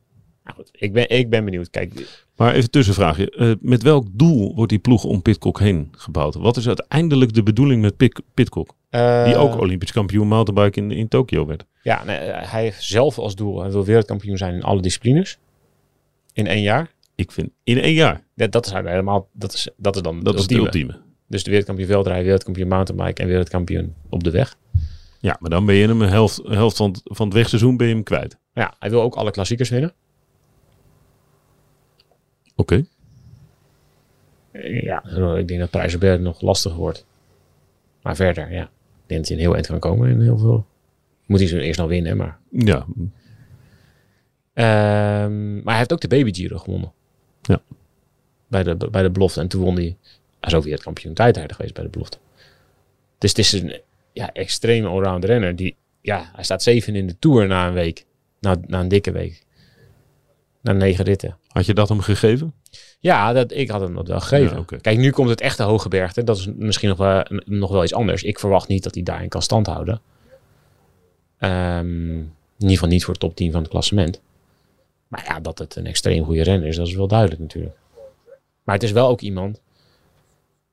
Nou 0.44 0.56
goed, 0.56 0.68
ik 0.72 0.92
ben, 0.92 1.08
ik 1.10 1.30
ben 1.30 1.44
benieuwd. 1.44 1.70
Kijk, 1.70 2.22
Maar 2.36 2.54
even 2.54 2.70
tussenvraagje. 2.70 3.30
Eh, 3.30 3.52
met 3.60 3.82
welk 3.82 4.06
doel 4.12 4.54
wordt 4.54 4.70
die 4.70 4.78
ploeg 4.78 5.04
om 5.04 5.22
Pitcock 5.22 5.58
heen 5.58 5.88
gebouwd? 5.96 6.34
Wat 6.34 6.56
is 6.56 6.66
uiteindelijk 6.66 7.32
de 7.34 7.42
bedoeling 7.42 7.82
met 7.82 7.96
Pit- 7.96 8.22
Pitcock? 8.34 8.74
eh, 8.90 9.24
Die 9.24 9.36
ook 9.36 9.56
Olympisch 9.60 9.92
kampioen 9.92 10.28
mountainbike 10.28 10.80
in, 10.80 10.90
in 10.90 11.08
Tokio 11.08 11.46
werd. 11.46 11.64
Ja, 11.82 12.04
nee, 12.04 12.16
eh, 12.16 12.50
hij 12.52 12.62
heeft 12.62 12.82
zelf 12.82 13.18
als 13.18 13.34
doel, 13.34 13.60
hij 13.60 13.70
wil 13.70 13.84
wereldkampioen 13.84 14.36
zijn 14.36 14.54
in 14.54 14.62
alle 14.62 14.80
disciplines. 14.82 15.38
In 16.32 16.46
één 16.46 16.62
jaar. 16.62 16.90
Ik 17.22 17.32
vind 17.32 17.50
in 17.64 17.78
één 17.78 17.94
jaar. 17.94 18.24
Ja, 18.34 18.46
dat 18.46 18.66
is 18.66 18.72
helemaal, 18.72 19.28
dat 19.32 19.52
is, 19.52 19.68
dat 19.76 19.96
is 19.96 20.02
dan 20.02 20.20
Dat 20.22 20.34
is 20.34 20.40
ultieme. 20.40 20.64
het 20.64 20.74
ultieme. 20.74 21.00
Dus 21.28 21.42
de 21.42 21.48
wereldkampioen 21.50 21.88
veldrijden, 21.88 22.24
wereldkampioen 22.24 22.68
mountainbike 22.68 23.22
en 23.22 23.28
wereldkampioen 23.28 23.94
op 24.08 24.24
de 24.24 24.30
weg. 24.30 24.56
Ja, 25.20 25.36
maar 25.40 25.50
dan 25.50 25.66
ben 25.66 25.74
je 25.74 25.86
hem 25.88 26.02
een 26.02 26.08
helft, 26.08 26.44
een 26.44 26.52
helft 26.56 26.76
van, 26.76 26.90
het- 26.90 27.00
van 27.04 27.26
het 27.26 27.34
wegseizoen 27.36 27.76
ben 27.76 27.86
je 27.86 27.94
hem 27.94 28.02
kwijt. 28.02 28.38
Ja, 28.52 28.74
hij 28.78 28.90
wil 28.90 29.02
ook 29.02 29.14
alle 29.14 29.30
klassiekers 29.30 29.68
winnen. 29.70 29.92
Oké. 32.56 32.84
Ja, 34.82 35.04
ik 35.36 35.48
denk 35.48 35.60
dat 35.60 35.70
Prijzenberg 35.70 36.20
nog 36.20 36.40
lastiger 36.40 36.78
wordt. 36.78 37.06
Maar 38.02 38.16
verder, 38.16 38.52
ja. 38.52 38.62
Ik 38.62 38.68
denk 39.06 39.20
dat 39.20 39.28
hij 39.28 39.36
een 39.36 39.42
heel 39.42 39.54
eind 39.54 39.66
kan 39.66 39.78
komen 39.78 40.08
in 40.10 40.20
heel 40.20 40.38
veel. 40.38 40.66
Moet 41.26 41.38
hij 41.38 41.48
zo 41.48 41.56
eerst 41.56 41.78
nog 41.78 41.88
winnen, 41.88 42.16
maar... 42.16 42.38
Ja, 42.50 42.86
Ehm, 44.52 45.54
maar 45.54 45.64
hij 45.64 45.76
heeft 45.76 45.92
ook 45.92 46.00
de 46.00 46.08
Baby 46.08 46.32
Giro 46.32 46.58
gewonnen. 46.58 46.92
Ja. 47.42 47.62
Bij 48.46 48.62
de, 48.62 48.76
bij 48.90 49.02
de 49.02 49.10
belofte. 49.10 49.40
En 49.40 49.48
toen 49.48 49.62
won 49.62 49.74
hij... 49.74 49.96
Hij 50.40 50.50
is 50.50 50.54
ook 50.54 50.64
weer 50.64 50.74
het 50.74 50.82
kampioen 50.82 51.14
tijdrijder 51.14 51.56
geweest 51.56 51.74
bij 51.74 51.84
de 51.84 51.90
belofte. 51.90 52.18
Dus 53.18 53.30
het 53.30 53.38
is 53.38 53.52
een 53.52 53.80
ja, 54.12 54.32
extreme 54.32 54.88
allround 54.88 55.24
renner. 55.24 55.56
Die, 55.56 55.76
ja, 56.00 56.30
hij 56.34 56.44
staat 56.44 56.62
zeven 56.62 56.94
in 56.94 57.06
de 57.06 57.18
Tour 57.18 57.46
na 57.46 57.66
een 57.66 57.72
week. 57.72 58.04
Na, 58.40 58.56
na 58.66 58.80
een 58.80 58.88
dikke 58.88 59.12
week. 59.12 59.44
Na 60.60 60.72
negen 60.72 61.04
ritten. 61.04 61.36
had 61.48 61.66
je 61.66 61.74
dat 61.74 61.88
hem 61.88 62.00
gegeven? 62.00 62.54
Ja, 62.98 63.32
dat, 63.32 63.52
ik 63.52 63.70
had 63.70 63.80
hem 63.80 63.94
dat 63.94 64.08
wel 64.08 64.20
gegeven. 64.20 64.64
Ja. 64.68 64.78
Kijk, 64.78 64.98
nu 64.98 65.10
komt 65.10 65.28
het 65.28 65.40
echte 65.40 65.62
hoge 65.62 65.88
bergte. 65.88 66.24
Dat 66.24 66.36
is 66.36 66.48
misschien 66.56 66.88
nog 66.88 66.98
wel, 66.98 67.24
nog 67.44 67.70
wel 67.70 67.82
iets 67.82 67.94
anders. 67.94 68.22
Ik 68.22 68.38
verwacht 68.38 68.68
niet 68.68 68.82
dat 68.82 68.94
hij 68.94 69.02
daarin 69.02 69.28
kan 69.28 69.42
standhouden. 69.42 70.00
Ehm, 71.38 72.18
in 72.18 72.32
ieder 72.58 72.74
geval 72.74 72.88
niet 72.88 73.04
voor 73.04 73.14
de 73.14 73.20
top 73.20 73.36
10 73.36 73.52
van 73.52 73.60
het 73.60 73.70
klassement. 73.70 74.20
Maar 75.12 75.24
ja, 75.24 75.40
dat 75.40 75.58
het 75.58 75.76
een 75.76 75.86
extreem 75.86 76.24
goede 76.24 76.42
renner 76.42 76.68
is, 76.68 76.76
dat 76.76 76.86
is 76.86 76.94
wel 76.94 77.06
duidelijk 77.08 77.40
natuurlijk. 77.40 77.76
Maar 78.62 78.74
het 78.74 78.84
is 78.84 78.92
wel 78.92 79.08
ook 79.08 79.20
iemand. 79.20 79.60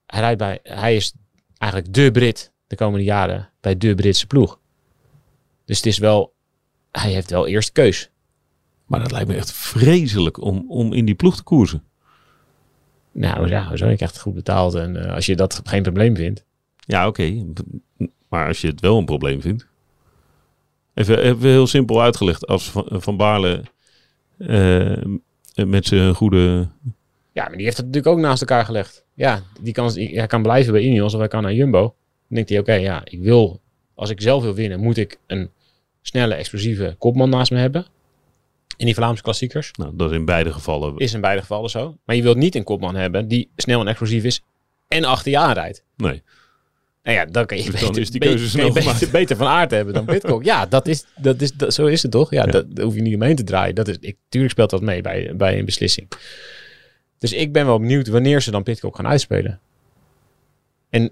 Hij, 0.06 0.20
rijdt 0.20 0.38
bij, 0.38 0.60
hij 0.64 0.96
is 0.96 1.14
eigenlijk 1.58 1.94
de 1.94 2.12
Brit 2.12 2.52
de 2.68 2.76
komende 2.76 3.06
jaren 3.06 3.50
bij 3.60 3.78
de 3.78 3.96
Britse 3.96 4.28
ploeg. 4.28 4.60
Dus 5.66 5.78
het 5.78 5.86
is 5.86 5.98
wel. 5.98 6.34
Hij 6.92 7.12
heeft 7.12 7.30
wel 7.30 7.48
eerst 7.48 7.72
keus. 7.72 8.10
Maar 8.86 9.00
dat 9.00 9.12
lijkt 9.12 9.28
me 9.28 9.36
echt 9.36 9.52
vreselijk 9.52 10.42
om, 10.42 10.66
om 10.68 10.94
in 10.94 11.06
die 11.06 11.16
ploeg 11.16 11.36
te 11.36 11.44
koersen. 11.44 11.84
Nou 13.12 13.48
ja, 13.48 13.76
zo 13.76 13.88
ik 13.88 14.02
echt 14.02 14.20
goed 14.20 14.34
betaald. 14.34 14.74
En 14.74 15.06
eh, 15.06 15.14
als 15.14 15.26
je 15.26 15.36
dat 15.36 15.62
geen 15.64 15.84
probleem 15.84 16.16
vindt. 16.16 16.46
Ja, 16.78 17.08
oké. 17.08 17.46
Maar 18.30 18.48
als 18.48 18.62
je 18.62 18.68
het 18.68 18.80
wel 18.80 18.98
een 18.98 19.06
probleem 19.06 19.42
vindt. 19.42 19.68
Even, 20.94 21.20
even 21.20 21.50
heel 21.50 21.68
simpel 21.68 22.02
uitgelegd. 22.02 22.48
Als 22.48 22.70
Van, 22.70 22.88
van 22.90 23.18
Baarle 23.18 23.58
eh, 23.58 23.66
met 25.66 25.86
zijn 25.86 26.16
goede... 26.16 26.70
Ja, 27.32 27.44
maar 27.48 27.56
die 27.56 27.66
heeft 27.66 27.78
het 27.78 27.86
natuurlijk 27.86 28.16
ook 28.16 28.22
naast 28.22 28.42
elkaar 28.42 28.66
gelegd. 28.66 29.06
Ja, 29.14 29.42
die 29.62 29.74
kan, 29.74 29.92
hij 29.94 30.28
kan 30.28 30.42
blijven 30.42 30.74
bij 30.74 30.82
Ineos 30.82 31.14
of 31.14 31.20
hij 31.20 31.28
kan 31.28 31.44
naar 31.44 31.54
Jumbo. 31.54 31.82
Dan 31.82 31.94
denkt 32.28 32.50
hij, 32.50 32.60
oké, 32.60 32.74
ja, 32.74 33.02
ik 33.04 33.22
wil, 33.22 33.62
als 33.96 34.10
ik 34.10 34.22
zelf 34.22 34.44
wil 34.44 34.54
winnen, 34.54 34.80
moet 34.80 34.98
ik 34.98 35.20
een 35.28 35.50
snelle, 36.02 36.34
explosieve 36.34 36.96
kopman 36.98 37.30
naast 37.30 37.52
me 37.52 37.58
hebben. 37.58 37.86
In 38.78 38.86
die 38.86 38.96
Vlaamse 38.96 39.24
klassiekers. 39.24 39.72
Nou, 39.72 39.92
dat 39.96 40.12
is 40.12 40.18
in 40.18 40.26
beide 40.26 40.52
gevallen... 40.52 40.98
Is 40.98 41.14
in 41.14 41.22
beide 41.22 41.42
gevallen 41.42 41.70
zo. 41.70 41.98
Maar 42.06 42.16
je 42.16 42.22
wilt 42.22 42.38
niet 42.38 42.56
een 42.56 42.64
kopman 42.64 42.96
hebben 42.96 43.28
die 43.28 43.50
snel 43.56 43.82
en 43.82 43.88
explosief 43.88 44.24
is 44.24 44.44
en 44.88 45.04
achter 45.04 45.32
je 45.32 45.38
aanrijdt. 45.38 45.84
Nee. 45.98 46.24
Nou 47.10 47.22
ja, 47.22 47.32
dan 47.32 47.46
kan 47.46 47.58
je 47.58 47.64
Dus 47.64 47.72
beter, 47.72 47.88
dan 47.88 48.02
is 48.02 48.12
die 48.12 48.22
keuze 48.22 48.58
beter, 48.58 48.82
gemaakt. 48.82 49.12
beter 49.12 49.38
van 49.38 49.48
aard 49.48 49.72
hebben 49.72 49.94
dan 49.94 50.06
Pitcock. 50.06 50.44
ja, 50.44 50.66
dat 50.66 50.88
is, 50.88 51.06
dat 51.16 51.42
is, 51.42 51.52
dat, 51.52 51.74
zo 51.74 51.86
is 51.86 52.02
het 52.02 52.12
toch? 52.12 52.32
Ja, 52.32 52.46
Ja. 52.46 52.52
Dat, 52.52 52.76
daar 52.76 52.86
hoef 52.86 52.96
je 52.96 53.02
niet 53.02 53.16
omheen 53.16 53.36
te 53.36 53.44
draaien. 53.44 53.76
Dat 53.76 53.88
is, 53.88 53.98
ik, 54.00 54.18
tuurlijk 54.30 54.52
speelt 54.52 54.70
dat 54.70 54.82
mee 54.82 55.02
bij, 55.02 55.34
bij 55.36 55.60
een 55.60 55.66
beslissing. 55.66 56.12
Dus 57.18 57.34
ik 57.34 57.52
ben 57.52 57.66
wel 57.66 57.80
benieuwd 57.80 58.08
wanneer 58.08 58.42
ze 58.42 58.52
dan 58.52 58.64
Pitcock 58.64 58.96
gaan 58.96 59.08
uitspelen. 59.08 59.60
En, 60.90 61.12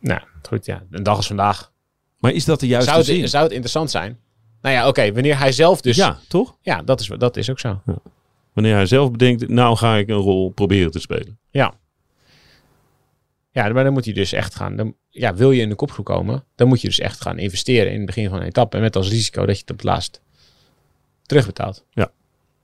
nou 0.00 0.20
goed, 0.42 0.66
ja, 0.66 0.82
een 0.90 1.02
dag 1.02 1.16
als 1.16 1.26
vandaag. 1.26 1.72
Maar 2.18 2.32
is 2.32 2.44
dat 2.44 2.60
de 2.60 2.66
juiste 2.66 2.90
Zou 2.90 3.04
zin? 3.04 3.20
het, 3.20 3.30
zou 3.30 3.42
het 3.42 3.52
interessant 3.52 3.90
zijn? 3.90 4.18
Nou 4.62 4.74
ja, 4.74 4.88
oké, 4.88 5.12
wanneer 5.12 5.38
hij 5.38 5.52
zelf 5.52 5.80
dus... 5.80 5.96
Ja, 5.96 6.18
toch? 6.28 6.56
ja 6.62 6.82
dat, 6.82 7.00
is, 7.00 7.10
dat 7.18 7.36
is 7.36 7.50
ook 7.50 7.58
zo. 7.58 7.82
Wanneer 8.52 8.74
hij 8.74 8.86
zelf 8.86 9.10
bedenkt, 9.10 9.48
nou 9.48 9.76
ga 9.76 9.96
ik 9.96 10.08
een 10.08 10.14
rol 10.14 10.50
proberen 10.50 10.90
te 10.90 11.00
spelen. 11.00 11.38
Ja. 11.50 11.74
Ja, 13.56 13.68
maar 13.72 13.84
dan 13.84 13.92
moet 13.92 14.04
hij 14.04 14.14
dus 14.14 14.32
echt 14.32 14.54
gaan. 14.54 14.76
Dan, 14.76 14.94
ja, 15.10 15.34
wil 15.34 15.50
je 15.50 15.60
in 15.62 15.68
de 15.68 15.74
kopgroep 15.74 16.04
komen, 16.04 16.44
dan 16.54 16.68
moet 16.68 16.80
je 16.80 16.86
dus 16.88 16.98
echt 16.98 17.20
gaan 17.20 17.38
investeren 17.38 17.90
in 17.92 17.96
het 17.96 18.06
begin 18.06 18.28
van 18.28 18.38
een 18.40 18.46
etappe. 18.46 18.76
En 18.76 18.82
met 18.82 18.96
als 18.96 19.08
risico 19.08 19.46
dat 19.46 19.54
je 19.54 19.60
het 19.60 19.70
op 19.70 19.76
het 19.76 19.84
laatst 19.86 20.20
terugbetaalt. 21.22 21.84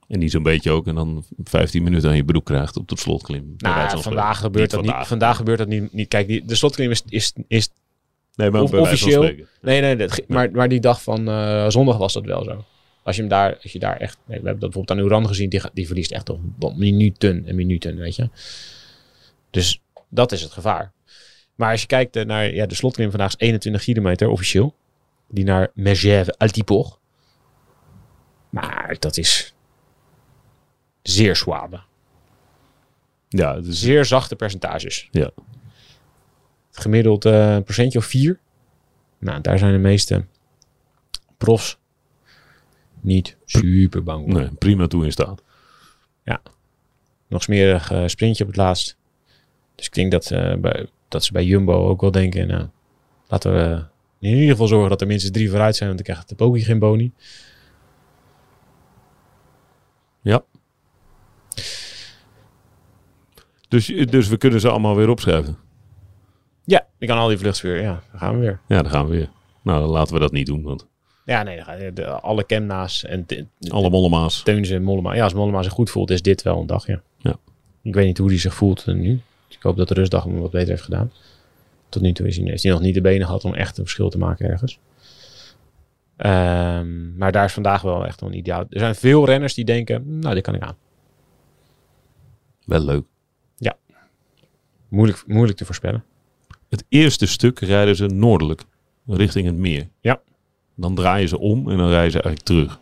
En 0.07 0.19
niet 0.19 0.31
zo'n 0.31 0.43
beetje 0.43 0.71
ook. 0.71 0.87
En 0.87 0.95
dan 0.95 1.23
15 1.43 1.83
minuten 1.83 2.09
aan 2.09 2.15
je 2.15 2.25
broek 2.25 2.45
krijgt 2.45 2.77
op 2.77 2.87
de 2.89 2.97
slotklim. 2.97 3.53
Nou, 3.57 3.75
ja, 3.79 3.97
vandaag 3.97 4.39
gebeurt 4.39 4.71
dat 4.71 4.81
niet. 4.81 4.93
vandaag. 5.01 5.35
Gebeurt 5.37 5.57
dat 5.57 5.67
niet. 5.67 5.93
niet. 5.93 6.07
Kijk, 6.07 6.27
die, 6.27 6.45
de 6.45 6.55
slotklim 6.55 6.91
is, 6.91 7.01
is, 7.09 7.33
is 7.47 7.69
Nee, 8.35 8.49
maar 8.51 8.61
of- 8.61 8.69
van 8.69 8.79
officieel- 8.79 9.21
spreken. 9.23 9.47
Nee, 9.61 9.81
nee, 9.81 9.95
dat, 9.95 10.11
ge- 10.11 10.23
maar, 10.27 10.51
maar 10.51 10.69
die 10.69 10.79
dag 10.79 11.01
van 11.03 11.27
eh, 11.27 11.69
zondag 11.69 11.97
was 11.97 12.13
dat 12.13 12.25
wel 12.25 12.43
zo. 12.43 12.65
Als 13.03 13.15
je 13.15 13.21
hem 13.21 13.29
daar, 13.29 13.57
als 13.63 13.71
je 13.71 13.79
daar 13.79 13.97
echt, 13.97 14.17
nee, 14.25 14.39
we 14.39 14.45
hebben 14.45 14.59
dat 14.61 14.71
bijvoorbeeld 14.71 14.99
aan 14.99 15.05
Uran 15.05 15.27
gezien, 15.27 15.49
die, 15.49 15.61
die 15.73 15.87
verliest 15.87 16.11
echt 16.11 16.29
wel 16.59 16.73
minuten 16.75 17.43
en 17.47 17.55
minuten, 17.55 17.95
weet 17.97 18.15
je. 18.15 18.29
Dus 19.49 19.81
dat 20.13 20.31
is 20.31 20.41
het 20.41 20.51
gevaar. 20.51 20.91
Maar 21.55 21.71
als 21.71 21.81
je 21.81 21.87
kijkt 21.87 22.15
eh, 22.15 22.25
naar, 22.25 22.53
ja, 22.53 22.65
de 22.65 22.75
slotklim 22.75 23.09
vandaag 23.09 23.29
is 23.29 23.37
21 23.37 23.83
kilometer 23.83 24.27
officieel. 24.27 24.75
Die 25.27 25.43
naar 25.43 25.71
Megève 25.73 26.37
Altiport. 26.37 26.97
Maar 28.49 28.95
dat 28.99 29.17
is 29.17 29.53
zeer 31.01 31.35
suave. 31.35 31.81
Ja, 33.29 33.59
dus 33.61 33.79
Zeer 33.79 34.05
zachte 34.05 34.35
percentages. 34.35 35.07
Ja. 35.11 35.31
Gemiddeld 36.71 37.25
een 37.25 37.63
procentje 37.63 37.99
of 37.99 38.05
vier. 38.05 38.39
Nou, 39.19 39.41
daar 39.41 39.57
zijn 39.57 39.71
de 39.71 39.77
meeste 39.77 40.25
profs 41.37 41.77
niet 43.01 43.37
super 43.45 44.03
bang 44.03 44.31
voor. 44.31 44.41
nee, 44.41 44.51
prima 44.51 44.87
toe 44.87 45.05
in 45.05 45.11
staat. 45.11 45.43
Nog 47.33 47.43
smerig 47.43 47.91
eh, 47.91 48.03
sprintje 48.07 48.43
op 48.43 48.49
het 48.49 48.59
laatst. 48.59 48.97
Dus 49.75 49.85
ik 49.85 49.93
denk 49.93 50.11
dat, 50.11 50.31
eh, 50.31 50.55
bij, 50.55 50.87
dat 51.07 51.23
ze 51.23 51.31
bij 51.31 51.45
Jumbo 51.45 51.87
ook 51.87 52.01
wel 52.01 52.11
denken... 52.11 52.47
Nou, 52.47 52.67
laten 53.27 53.53
we 53.53 53.83
in 54.19 54.33
ieder 54.33 54.49
geval 54.49 54.67
zorgen 54.67 54.89
dat 54.89 55.01
er 55.01 55.07
minstens 55.07 55.33
drie 55.33 55.49
vooruit 55.49 55.75
zijn... 55.75 55.89
want 55.89 56.05
dan 56.05 56.13
krijgt 56.13 56.29
de 56.29 56.35
Poki 56.35 56.61
geen 56.63 56.79
boni. 56.79 57.11
Ja. 60.21 60.43
Dus, 63.67 63.85
dus 63.85 64.27
we 64.27 64.37
kunnen 64.37 64.59
ze 64.59 64.69
allemaal 64.69 64.95
weer 64.95 65.09
opschrijven. 65.09 65.57
Ja, 66.65 66.87
ik 66.97 67.07
kan 67.07 67.17
al 67.17 67.27
die 67.27 67.37
vluchtvuur. 67.37 67.81
Ja, 67.81 68.03
dan 68.11 68.19
gaan 68.19 68.33
we 68.33 68.39
weer. 68.39 68.59
Ja, 68.67 68.81
dan 68.81 68.91
gaan 68.91 69.05
we 69.05 69.15
weer. 69.15 69.29
Nou, 69.61 69.79
dan 69.79 69.89
laten 69.89 70.13
we 70.13 70.19
dat 70.19 70.31
niet 70.31 70.45
doen. 70.45 70.63
Want 70.63 70.87
Ja, 71.25 71.43
nee, 71.43 71.55
dan 71.55 71.65
ga 71.65 71.73
je 71.73 71.93
de, 71.93 72.05
alle 72.05 72.43
Kemna's 72.43 73.05
en 73.05 73.23
de, 73.27 73.45
alle 73.69 73.89
mollema's. 73.89 74.43
Teunzen 74.43 74.75
en 74.75 74.83
Mollema. 74.83 75.13
Ja, 75.13 75.23
als 75.23 75.33
Mollema 75.33 75.63
zich 75.63 75.73
goed 75.73 75.89
voelt, 75.89 76.09
is 76.09 76.21
dit 76.21 76.41
wel 76.41 76.59
een 76.59 76.67
dag, 76.67 76.87
ja. 76.87 77.01
Ja. 77.17 77.35
Ik 77.81 77.93
weet 77.93 78.05
niet 78.05 78.17
hoe 78.17 78.29
hij 78.29 78.39
zich 78.39 78.53
voelt 78.53 78.83
eh, 78.87 79.17
Ik 79.55 79.61
hoop 79.61 79.77
dat 79.77 79.87
de 79.87 79.93
rustdag 79.93 80.23
hem 80.23 80.39
wat 80.39 80.51
beter 80.51 80.69
heeft 80.69 80.83
gedaan. 80.83 81.11
Tot 81.89 82.01
nu 82.01 82.11
toe 82.13 82.27
is 82.27 82.37
hij, 82.37 82.45
hij 82.61 82.71
nog 82.71 82.81
niet 82.81 82.93
de 82.93 83.01
benen 83.01 83.25
gehad 83.25 83.45
om 83.45 83.53
echt 83.53 83.77
een 83.77 83.83
verschil 83.83 84.09
te 84.09 84.17
maken 84.17 84.49
ergens. 84.49 84.79
Ehm, 86.17 87.17
maar 87.17 87.31
daar 87.31 87.45
is 87.45 87.53
vandaag 87.53 87.81
wel 87.81 88.05
echt 88.05 88.21
een 88.21 88.37
ideaal. 88.37 88.65
Er 88.69 88.79
zijn 88.79 88.95
veel 88.95 89.25
renners 89.25 89.53
die 89.53 89.65
denken, 89.65 90.19
nou, 90.19 90.33
dit 90.33 90.43
kan 90.43 90.55
ik 90.55 90.61
aan. 90.61 90.75
Wel 92.65 92.85
leuk. 92.85 93.03
Moeilijk, 94.93 95.23
moeilijk 95.27 95.57
te 95.57 95.65
voorspellen. 95.65 96.03
Het 96.69 96.85
eerste 96.89 97.25
stuk 97.25 97.59
rijden 97.59 97.95
ze 97.95 98.05
noordelijk, 98.05 98.63
richting 99.07 99.45
het 99.45 99.55
meer. 99.55 99.87
Ja. 100.01 100.21
Dan 100.75 100.95
draaien 100.95 101.29
ze 101.29 101.39
om 101.39 101.69
en 101.69 101.77
dan 101.77 101.89
rijden 101.89 102.11
ze 102.11 102.21
eigenlijk 102.21 102.45
terug. 102.45 102.79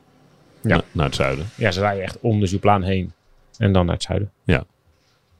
Ja. 0.62 0.76
Na- 0.76 0.84
naar 0.92 1.06
het 1.06 1.16
zuiden. 1.16 1.46
Ja, 1.58 1.72
ze 1.72 1.80
rijden 1.80 2.04
echt 2.04 2.20
om 2.20 2.40
de 2.40 2.46
Zuplaan 2.46 2.84
heen. 2.84 3.14
En 3.58 3.74
dan 3.74 3.86
naar 3.86 3.94
het 3.94 4.04
zuiden. 4.04 4.32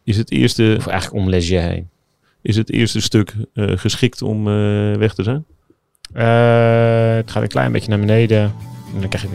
Is 0.04 0.18
het 0.18 0.32
eerste, 0.32 0.76
Of 0.78 0.88
eigenlijk 0.88 1.24
om 1.24 1.30
Leger 1.30 1.62
heen. 1.62 1.90
is 2.42 2.56
het 2.56 2.72
eerste 2.72 3.02
stuk 3.02 3.34
eh, 3.54 3.78
geschikt 3.78 4.22
om 4.22 4.48
eh, 4.48 4.54
weg 4.98 5.14
te 5.14 5.24
zijn? 5.24 5.46
Eh, 6.14 7.16
het 7.16 7.32
gaat 7.32 7.42
een 7.44 7.48
klein 7.48 7.72
beetje 7.72 7.90
naar 7.90 8.00
beneden. 8.00 8.42
En 8.94 9.00
dan 9.00 9.10
krijg 9.10 9.24
je... 9.24 9.30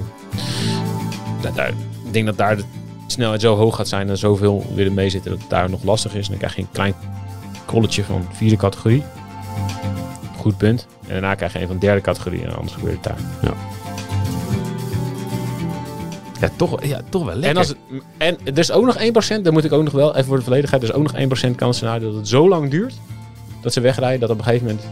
Daar- 1.55 1.69
ik 2.07 2.13
denk 2.13 2.27
dat 2.27 2.37
daar 2.37 2.57
de 2.57 2.65
snelheid 3.07 3.41
zo 3.41 3.57
hoog 3.57 3.77
gaat 3.77 3.89
zijn 3.89 4.09
en 4.09 4.19
zoveel 4.19 4.67
willen 4.75 4.95
meezitten 4.95 5.31
dat 5.31 5.41
het 5.41 5.51
daar 5.51 5.71
nog 5.71 5.83
lastig 5.85 6.15
is. 6.15 6.25
En 6.25 6.31
dan 6.31 6.39
krijg 6.39 6.57
je 6.57 6.63
een 6.63 6.69
klein 6.73 6.95
kolletje 7.65 8.05
van 8.05 8.27
vierde 8.33 8.57
categorie. 8.57 9.03
Goed 10.37 10.57
punt. 10.57 10.87
En 11.07 11.13
daarna 11.13 11.35
krijg 11.35 11.53
je 11.53 11.61
een 11.61 11.67
van 11.67 11.79
derde 11.79 12.01
categorie 12.01 12.43
en 12.43 12.57
anders 12.57 12.73
gebeurt 12.75 12.95
het 12.95 13.05
daar. 13.05 13.19
Ja, 13.43 13.55
toch, 16.57 16.85
ja, 16.85 17.01
toch 17.09 17.25
wel 17.25 17.43
En, 17.43 17.57
als 17.57 17.69
het, 17.69 17.77
en 18.17 18.37
er 18.45 18.59
is 18.59 18.73
ook 18.73 18.85
nog 18.85 18.99
1%, 18.99 19.43
daar 19.43 19.53
moet 19.53 19.65
ik 19.65 19.73
ook 19.73 19.85
nog 19.85 19.93
wel, 19.93 20.15
even 20.15 20.27
voor 20.27 20.37
de 20.37 20.43
volledigheid, 20.43 20.83
er 20.83 20.89
is 20.89 20.95
ook 20.95 21.13
nog 21.13 21.39
1% 21.49 21.55
kans 21.55 21.77
scenario 21.77 22.09
dat 22.09 22.17
het 22.17 22.29
zo 22.29 22.49
lang 22.49 22.71
duurt 22.71 22.95
dat 23.67 23.75
ze 23.75 23.81
wegrijden, 23.81 24.21
dat 24.21 24.31
op 24.31 24.39
een 24.39 24.45
gegeven 24.45 24.67
moment 24.67 24.87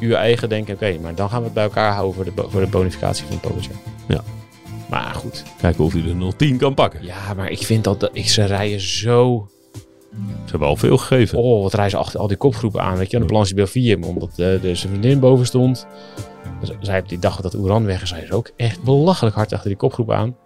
uw 0.00 0.12
eigen 0.12 0.48
denken, 0.48 0.74
oké, 0.74 0.98
maar 1.02 1.14
dan 1.14 1.28
gaan 1.28 1.38
we 1.38 1.44
het 1.44 1.54
bij 1.54 1.62
elkaar 1.62 1.92
houden 1.92 2.14
voor 2.14 2.24
de, 2.24 2.32
voor 2.48 2.60
de 2.60 2.66
bonificatie 2.66 3.24
van 3.24 3.32
het 3.32 3.40
poppetje. 3.40 3.70
Ja. 4.08 4.20
Maar 4.88 5.14
goed. 5.14 5.42
Kijken 5.60 5.84
of 5.84 5.92
hij 5.92 6.02
er 6.02 6.14
nog 6.14 6.34
10 6.34 6.56
kan 6.56 6.74
pakken. 6.74 7.04
Ja, 7.04 7.34
maar 7.36 7.50
ik 7.50 7.58
vind 7.58 7.84
dat, 7.84 8.10
ik, 8.12 8.28
ze 8.28 8.44
rijden 8.44 8.80
zo... 8.80 9.48
Ze 10.44 10.50
hebben 10.50 10.68
al 10.68 10.76
veel 10.76 10.98
gegeven. 10.98 11.38
Oh, 11.38 11.62
wat 11.62 11.74
rijden 11.74 11.90
ze 11.90 11.96
achter 11.96 12.20
al 12.20 12.26
die 12.26 12.36
kopgroepen 12.36 12.82
aan, 12.82 12.96
weet 12.96 13.10
je. 13.10 13.18
De 13.18 13.24
Planche 13.24 13.54
Belfier, 13.54 14.06
omdat 14.06 14.30
eh, 14.30 14.36
de 14.36 14.74
zijn 14.74 14.92
vriendin 14.92 15.20
boven 15.20 15.46
stond. 15.46 15.86
Dus 16.60 16.70
zij 16.80 17.00
op 17.00 17.08
die 17.08 17.18
dag 17.18 17.40
dat 17.40 17.54
Oeran 17.54 17.84
weg 17.84 18.02
is, 18.02 18.08
zij 18.08 18.22
is 18.22 18.30
ook 18.32 18.50
echt 18.56 18.82
belachelijk 18.82 19.36
hard 19.36 19.52
achter 19.52 19.68
die 19.68 19.78
kopgroep 19.78 20.10
aan. 20.10 20.36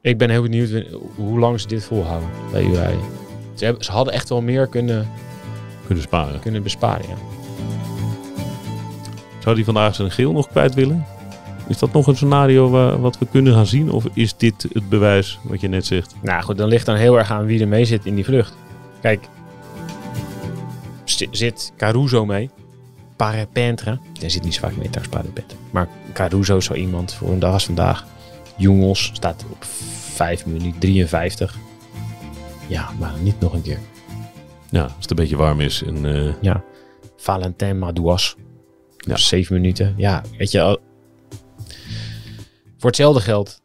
Ik 0.00 0.18
ben 0.18 0.30
heel 0.30 0.42
benieuwd 0.42 0.84
hoe 1.14 1.38
lang 1.38 1.60
ze 1.60 1.66
dit 1.66 1.84
volhouden 1.84 2.28
bij 2.52 2.62
UAE. 2.64 2.98
Ze, 3.54 3.64
hebben, 3.64 3.84
ze 3.84 3.90
hadden 3.92 4.14
echt 4.14 4.28
wel 4.28 4.40
meer 4.42 4.66
kunnen, 4.66 5.08
Kunnen 5.86 6.04
sparen. 6.04 6.40
kunnen 6.40 6.62
besparen, 6.62 7.08
ja. 7.08 7.14
Zou 9.38 9.54
die 9.54 9.64
vandaag 9.64 9.94
zijn 9.94 10.10
geel 10.10 10.32
nog 10.32 10.48
kwijt 10.48 10.74
willen? 10.74 11.04
Is 11.68 11.78
dat 11.78 11.92
nog 11.92 12.06
een 12.06 12.16
scenario 12.16 12.70
wa- 12.70 12.98
wat 12.98 13.18
we 13.18 13.26
kunnen 13.30 13.54
gaan 13.54 13.66
zien? 13.66 13.90
Of 13.92 14.04
is 14.12 14.36
dit 14.36 14.66
het 14.72 14.88
bewijs 14.88 15.38
wat 15.42 15.60
je 15.60 15.68
net 15.68 15.86
zegt? 15.86 16.14
Nou 16.22 16.42
goed, 16.42 16.58
dan 16.58 16.68
ligt 16.68 16.86
dan 16.86 16.96
heel 16.96 17.18
erg 17.18 17.30
aan 17.30 17.44
wie 17.46 17.60
er 17.60 17.68
mee 17.68 17.84
zit 17.84 18.06
in 18.06 18.14
die 18.14 18.24
vlucht. 18.24 18.54
Kijk, 19.00 19.28
zi- 21.04 21.28
zit 21.30 21.72
Caruso 21.76 22.26
mee? 22.26 22.50
Parapentre? 23.26 23.98
Daar 24.20 24.30
zit 24.30 24.42
niet 24.42 24.54
zo 24.54 24.60
vaak 24.60 24.76
mee 24.76 24.90
trouwens, 24.90 25.16
Parapentre. 25.16 25.56
Maar 25.70 25.88
Caruso 26.12 26.56
is 26.56 26.64
zo 26.64 26.74
iemand 26.74 27.12
voor 27.14 27.28
een 27.30 27.38
dag 27.38 27.52
als 27.52 27.64
vandaag. 27.64 28.06
Jongels 28.56 29.10
staat 29.14 29.44
op 29.50 29.64
5 29.64 30.46
minuten 30.46 30.78
53. 30.80 31.56
Ja, 32.68 32.90
maar 32.98 33.12
niet 33.22 33.40
nog 33.40 33.52
een 33.52 33.62
keer. 33.62 33.78
Ja, 34.70 34.82
als 34.82 34.92
het 35.00 35.10
een 35.10 35.16
beetje 35.16 35.36
warm 35.36 35.60
is. 35.60 35.82
En, 35.82 36.14
eh, 36.26 36.32
Ja. 36.40 36.62
Valentin 37.16 37.78
Madouas. 37.78 38.36
Ja. 38.96 39.12
Ja. 39.12 39.16
7 39.16 39.54
minuten. 39.54 39.94
Ja, 39.96 40.22
weet 40.38 40.50
je, 40.50 40.60
al- 40.60 40.78
voor 42.78 42.88
hetzelfde 42.90 43.20
geld 43.20 43.60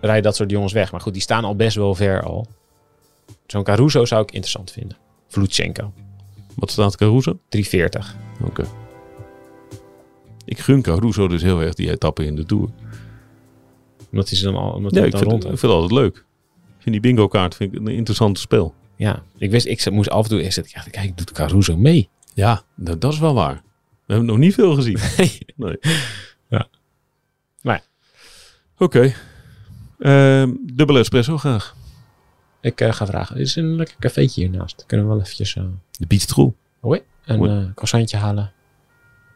rijden 0.00 0.22
dat 0.22 0.36
soort 0.36 0.50
jongens 0.50 0.72
weg. 0.72 0.92
Maar 0.92 1.00
goed, 1.00 1.12
die 1.12 1.22
staan 1.22 1.44
al 1.44 1.56
best 1.56 1.76
wel 1.76 1.94
ver 1.94 2.22
al. 2.22 2.46
Zo'n 3.46 3.62
Caruso 3.62 4.04
zou 4.04 4.22
ik 4.22 4.30
interessant 4.30 4.70
vinden. 4.70 4.96
Vlutsenko, 5.28 5.92
wat 6.54 6.70
staat 6.70 6.96
Caruso? 6.96 7.38
340. 7.48 8.16
Oké. 8.44 8.64
Ik 10.44 10.58
gun 10.58 10.82
Caruso 10.82 11.28
dus 11.28 11.42
heel 11.42 11.60
erg 11.60 11.74
die 11.74 11.90
etappe 11.90 12.24
in 12.24 12.36
de 12.36 12.44
Tour. 12.44 12.68
Omdat 14.10 14.28
hij 14.28 14.38
ze 14.38 14.44
dan 14.44 14.54
al 14.54 14.72
omdat 14.72 14.92
Ja, 14.92 14.98
hij 14.98 15.06
ik 15.06 15.12
dan 15.12 15.20
vind, 15.20 15.32
rond 15.32 15.44
ik 15.44 15.58
vind 15.58 15.72
het 15.72 15.80
altijd 15.80 16.00
leuk. 16.00 16.16
Ik 16.16 16.82
vind 16.90 16.94
die 16.94 17.00
bingo 17.00 17.28
kaart 17.28 17.54
vind 17.54 17.72
ik 17.72 17.78
een 17.78 17.88
interessant 17.88 18.38
spel. 18.38 18.74
Ja, 18.96 19.22
ik 19.36 19.50
wist, 19.50 19.66
ik 19.66 19.90
moest 19.90 20.10
af 20.10 20.22
en 20.22 20.30
toe 20.30 20.42
eerst 20.42 20.54
zitten. 20.54 20.90
Kijk, 20.90 21.16
doet 21.16 21.32
Caruso 21.32 21.76
mee? 21.76 22.08
Ja, 22.34 22.62
dat, 22.74 23.00
dat 23.00 23.12
is 23.12 23.18
wel 23.18 23.34
waar. 23.34 23.62
We 24.06 24.12
hebben 24.12 24.26
nog 24.26 24.38
niet 24.38 24.54
veel 24.54 24.74
gezien. 24.74 24.98
Nee. 25.56 25.78
Ja. 26.48 26.66
Maar 27.62 27.74
ja. 27.74 27.82
Oké. 28.78 29.14
Ehm, 29.98 30.52
dubbele 30.60 30.98
espresso 30.98 31.38
graag. 31.38 31.76
Ik 32.60 32.80
eh, 32.80 32.92
ga 32.92 33.06
vragen. 33.06 33.36
Er 33.36 33.42
is 33.42 33.56
een 33.56 33.76
lekker 33.76 33.96
cafeetje 33.98 34.40
hiernaast. 34.40 34.84
Kunnen 34.86 35.06
we 35.06 35.12
wel 35.12 35.22
eventjes 35.22 35.56
eh, 35.56 35.64
De 35.98 36.06
biestrol. 36.06 36.56
hoi, 36.80 37.02
een 37.24 37.38
Hoi. 37.38 37.50
eh 37.50 37.74
croissantje 37.74 38.16
halen. 38.16 38.52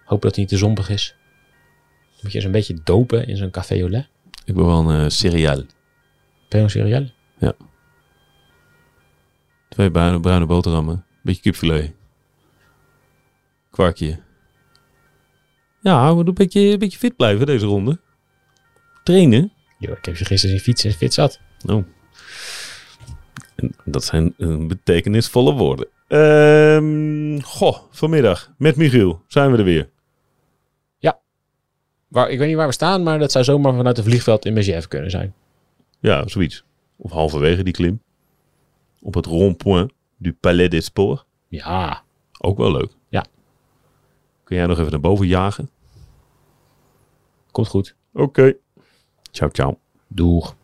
Hoop 0.04 0.22
dat 0.22 0.34
hij 0.34 0.40
niet 0.44 0.52
te 0.52 0.58
zompig 0.58 0.88
is. 0.88 1.14
Dan 2.10 2.20
moet 2.22 2.30
je 2.32 2.36
eens 2.36 2.46
een 2.46 2.52
beetje 2.52 2.80
dopen 2.84 3.26
in 3.26 3.36
zo'n 3.36 3.50
café 3.50 3.80
au 3.80 3.90
lait. 3.90 4.08
Ik 4.44 4.54
ben 4.54 4.66
wel 4.66 4.90
een 4.90 5.04
uh, 5.04 5.08
cereal. 5.08 5.62
Peon 6.48 6.70
cereal. 6.70 7.06
Twee 9.68 9.90
bruine, 9.90 10.20
bruine 10.20 10.46
boterhammen. 10.46 11.04
Beetje 11.22 11.42
kipfilet. 11.42 11.92
Kwarkje. 13.70 14.18
Ja, 15.80 16.08
we 16.08 16.14
moeten 16.14 16.28
een 16.28 16.34
beetje, 16.34 16.60
een 16.60 16.78
beetje 16.78 16.98
fit 16.98 17.16
blijven 17.16 17.46
deze 17.46 17.66
ronde. 17.66 18.00
Trainen. 19.04 19.52
Yo, 19.78 19.92
ik 19.92 20.04
heb 20.04 20.16
je 20.16 20.24
gisteren 20.24 20.56
zien 20.56 20.64
fietsen 20.64 20.90
en 20.90 20.96
fit 20.96 21.14
zat. 21.14 21.40
Oh. 21.66 21.84
En 23.58 23.74
dat 23.84 24.04
zijn 24.04 24.34
eh, 24.38 24.66
betekenisvolle 24.66 25.52
woorden. 25.52 25.88
Ehm, 26.08 27.40
goh, 27.40 27.78
vanmiddag 27.90 28.52
met 28.58 28.76
Michiel 28.76 29.22
zijn 29.26 29.52
we 29.52 29.58
er 29.58 29.64
weer. 29.64 29.90
Waar, 32.08 32.30
ik 32.30 32.38
weet 32.38 32.48
niet 32.48 32.56
waar 32.56 32.66
we 32.66 32.72
staan, 32.72 33.02
maar 33.02 33.18
dat 33.18 33.32
zou 33.32 33.44
zomaar 33.44 33.74
vanuit 33.74 33.98
een 33.98 34.04
vliegveld 34.04 34.44
in 34.44 34.52
Megève 34.52 34.88
kunnen 34.88 35.10
zijn. 35.10 35.34
Ja, 36.00 36.28
zoiets. 36.28 36.64
Of 36.96 37.10
halverwege 37.10 37.62
die 37.62 37.72
klim. 37.72 38.02
Op 39.00 39.14
het 39.14 39.26
rond-point 39.26 39.92
du 40.16 40.32
Palais 40.32 40.68
des 40.68 40.84
Sports. 40.84 41.24
Ja, 41.48 42.02
Ook 42.40 42.58
wel 42.58 42.72
leuk. 42.72 42.90
Ja. 43.08 43.24
Kun 44.44 44.56
jij 44.56 44.66
nog 44.66 44.78
even 44.78 44.90
naar 44.90 45.00
boven 45.00 45.26
jagen? 45.26 45.71
komt 47.50 47.68
goed. 47.68 47.94
Oké. 48.12 48.54
Ciao, 49.30 49.50
ciao. 49.50 49.78
Doeg. 50.06 50.56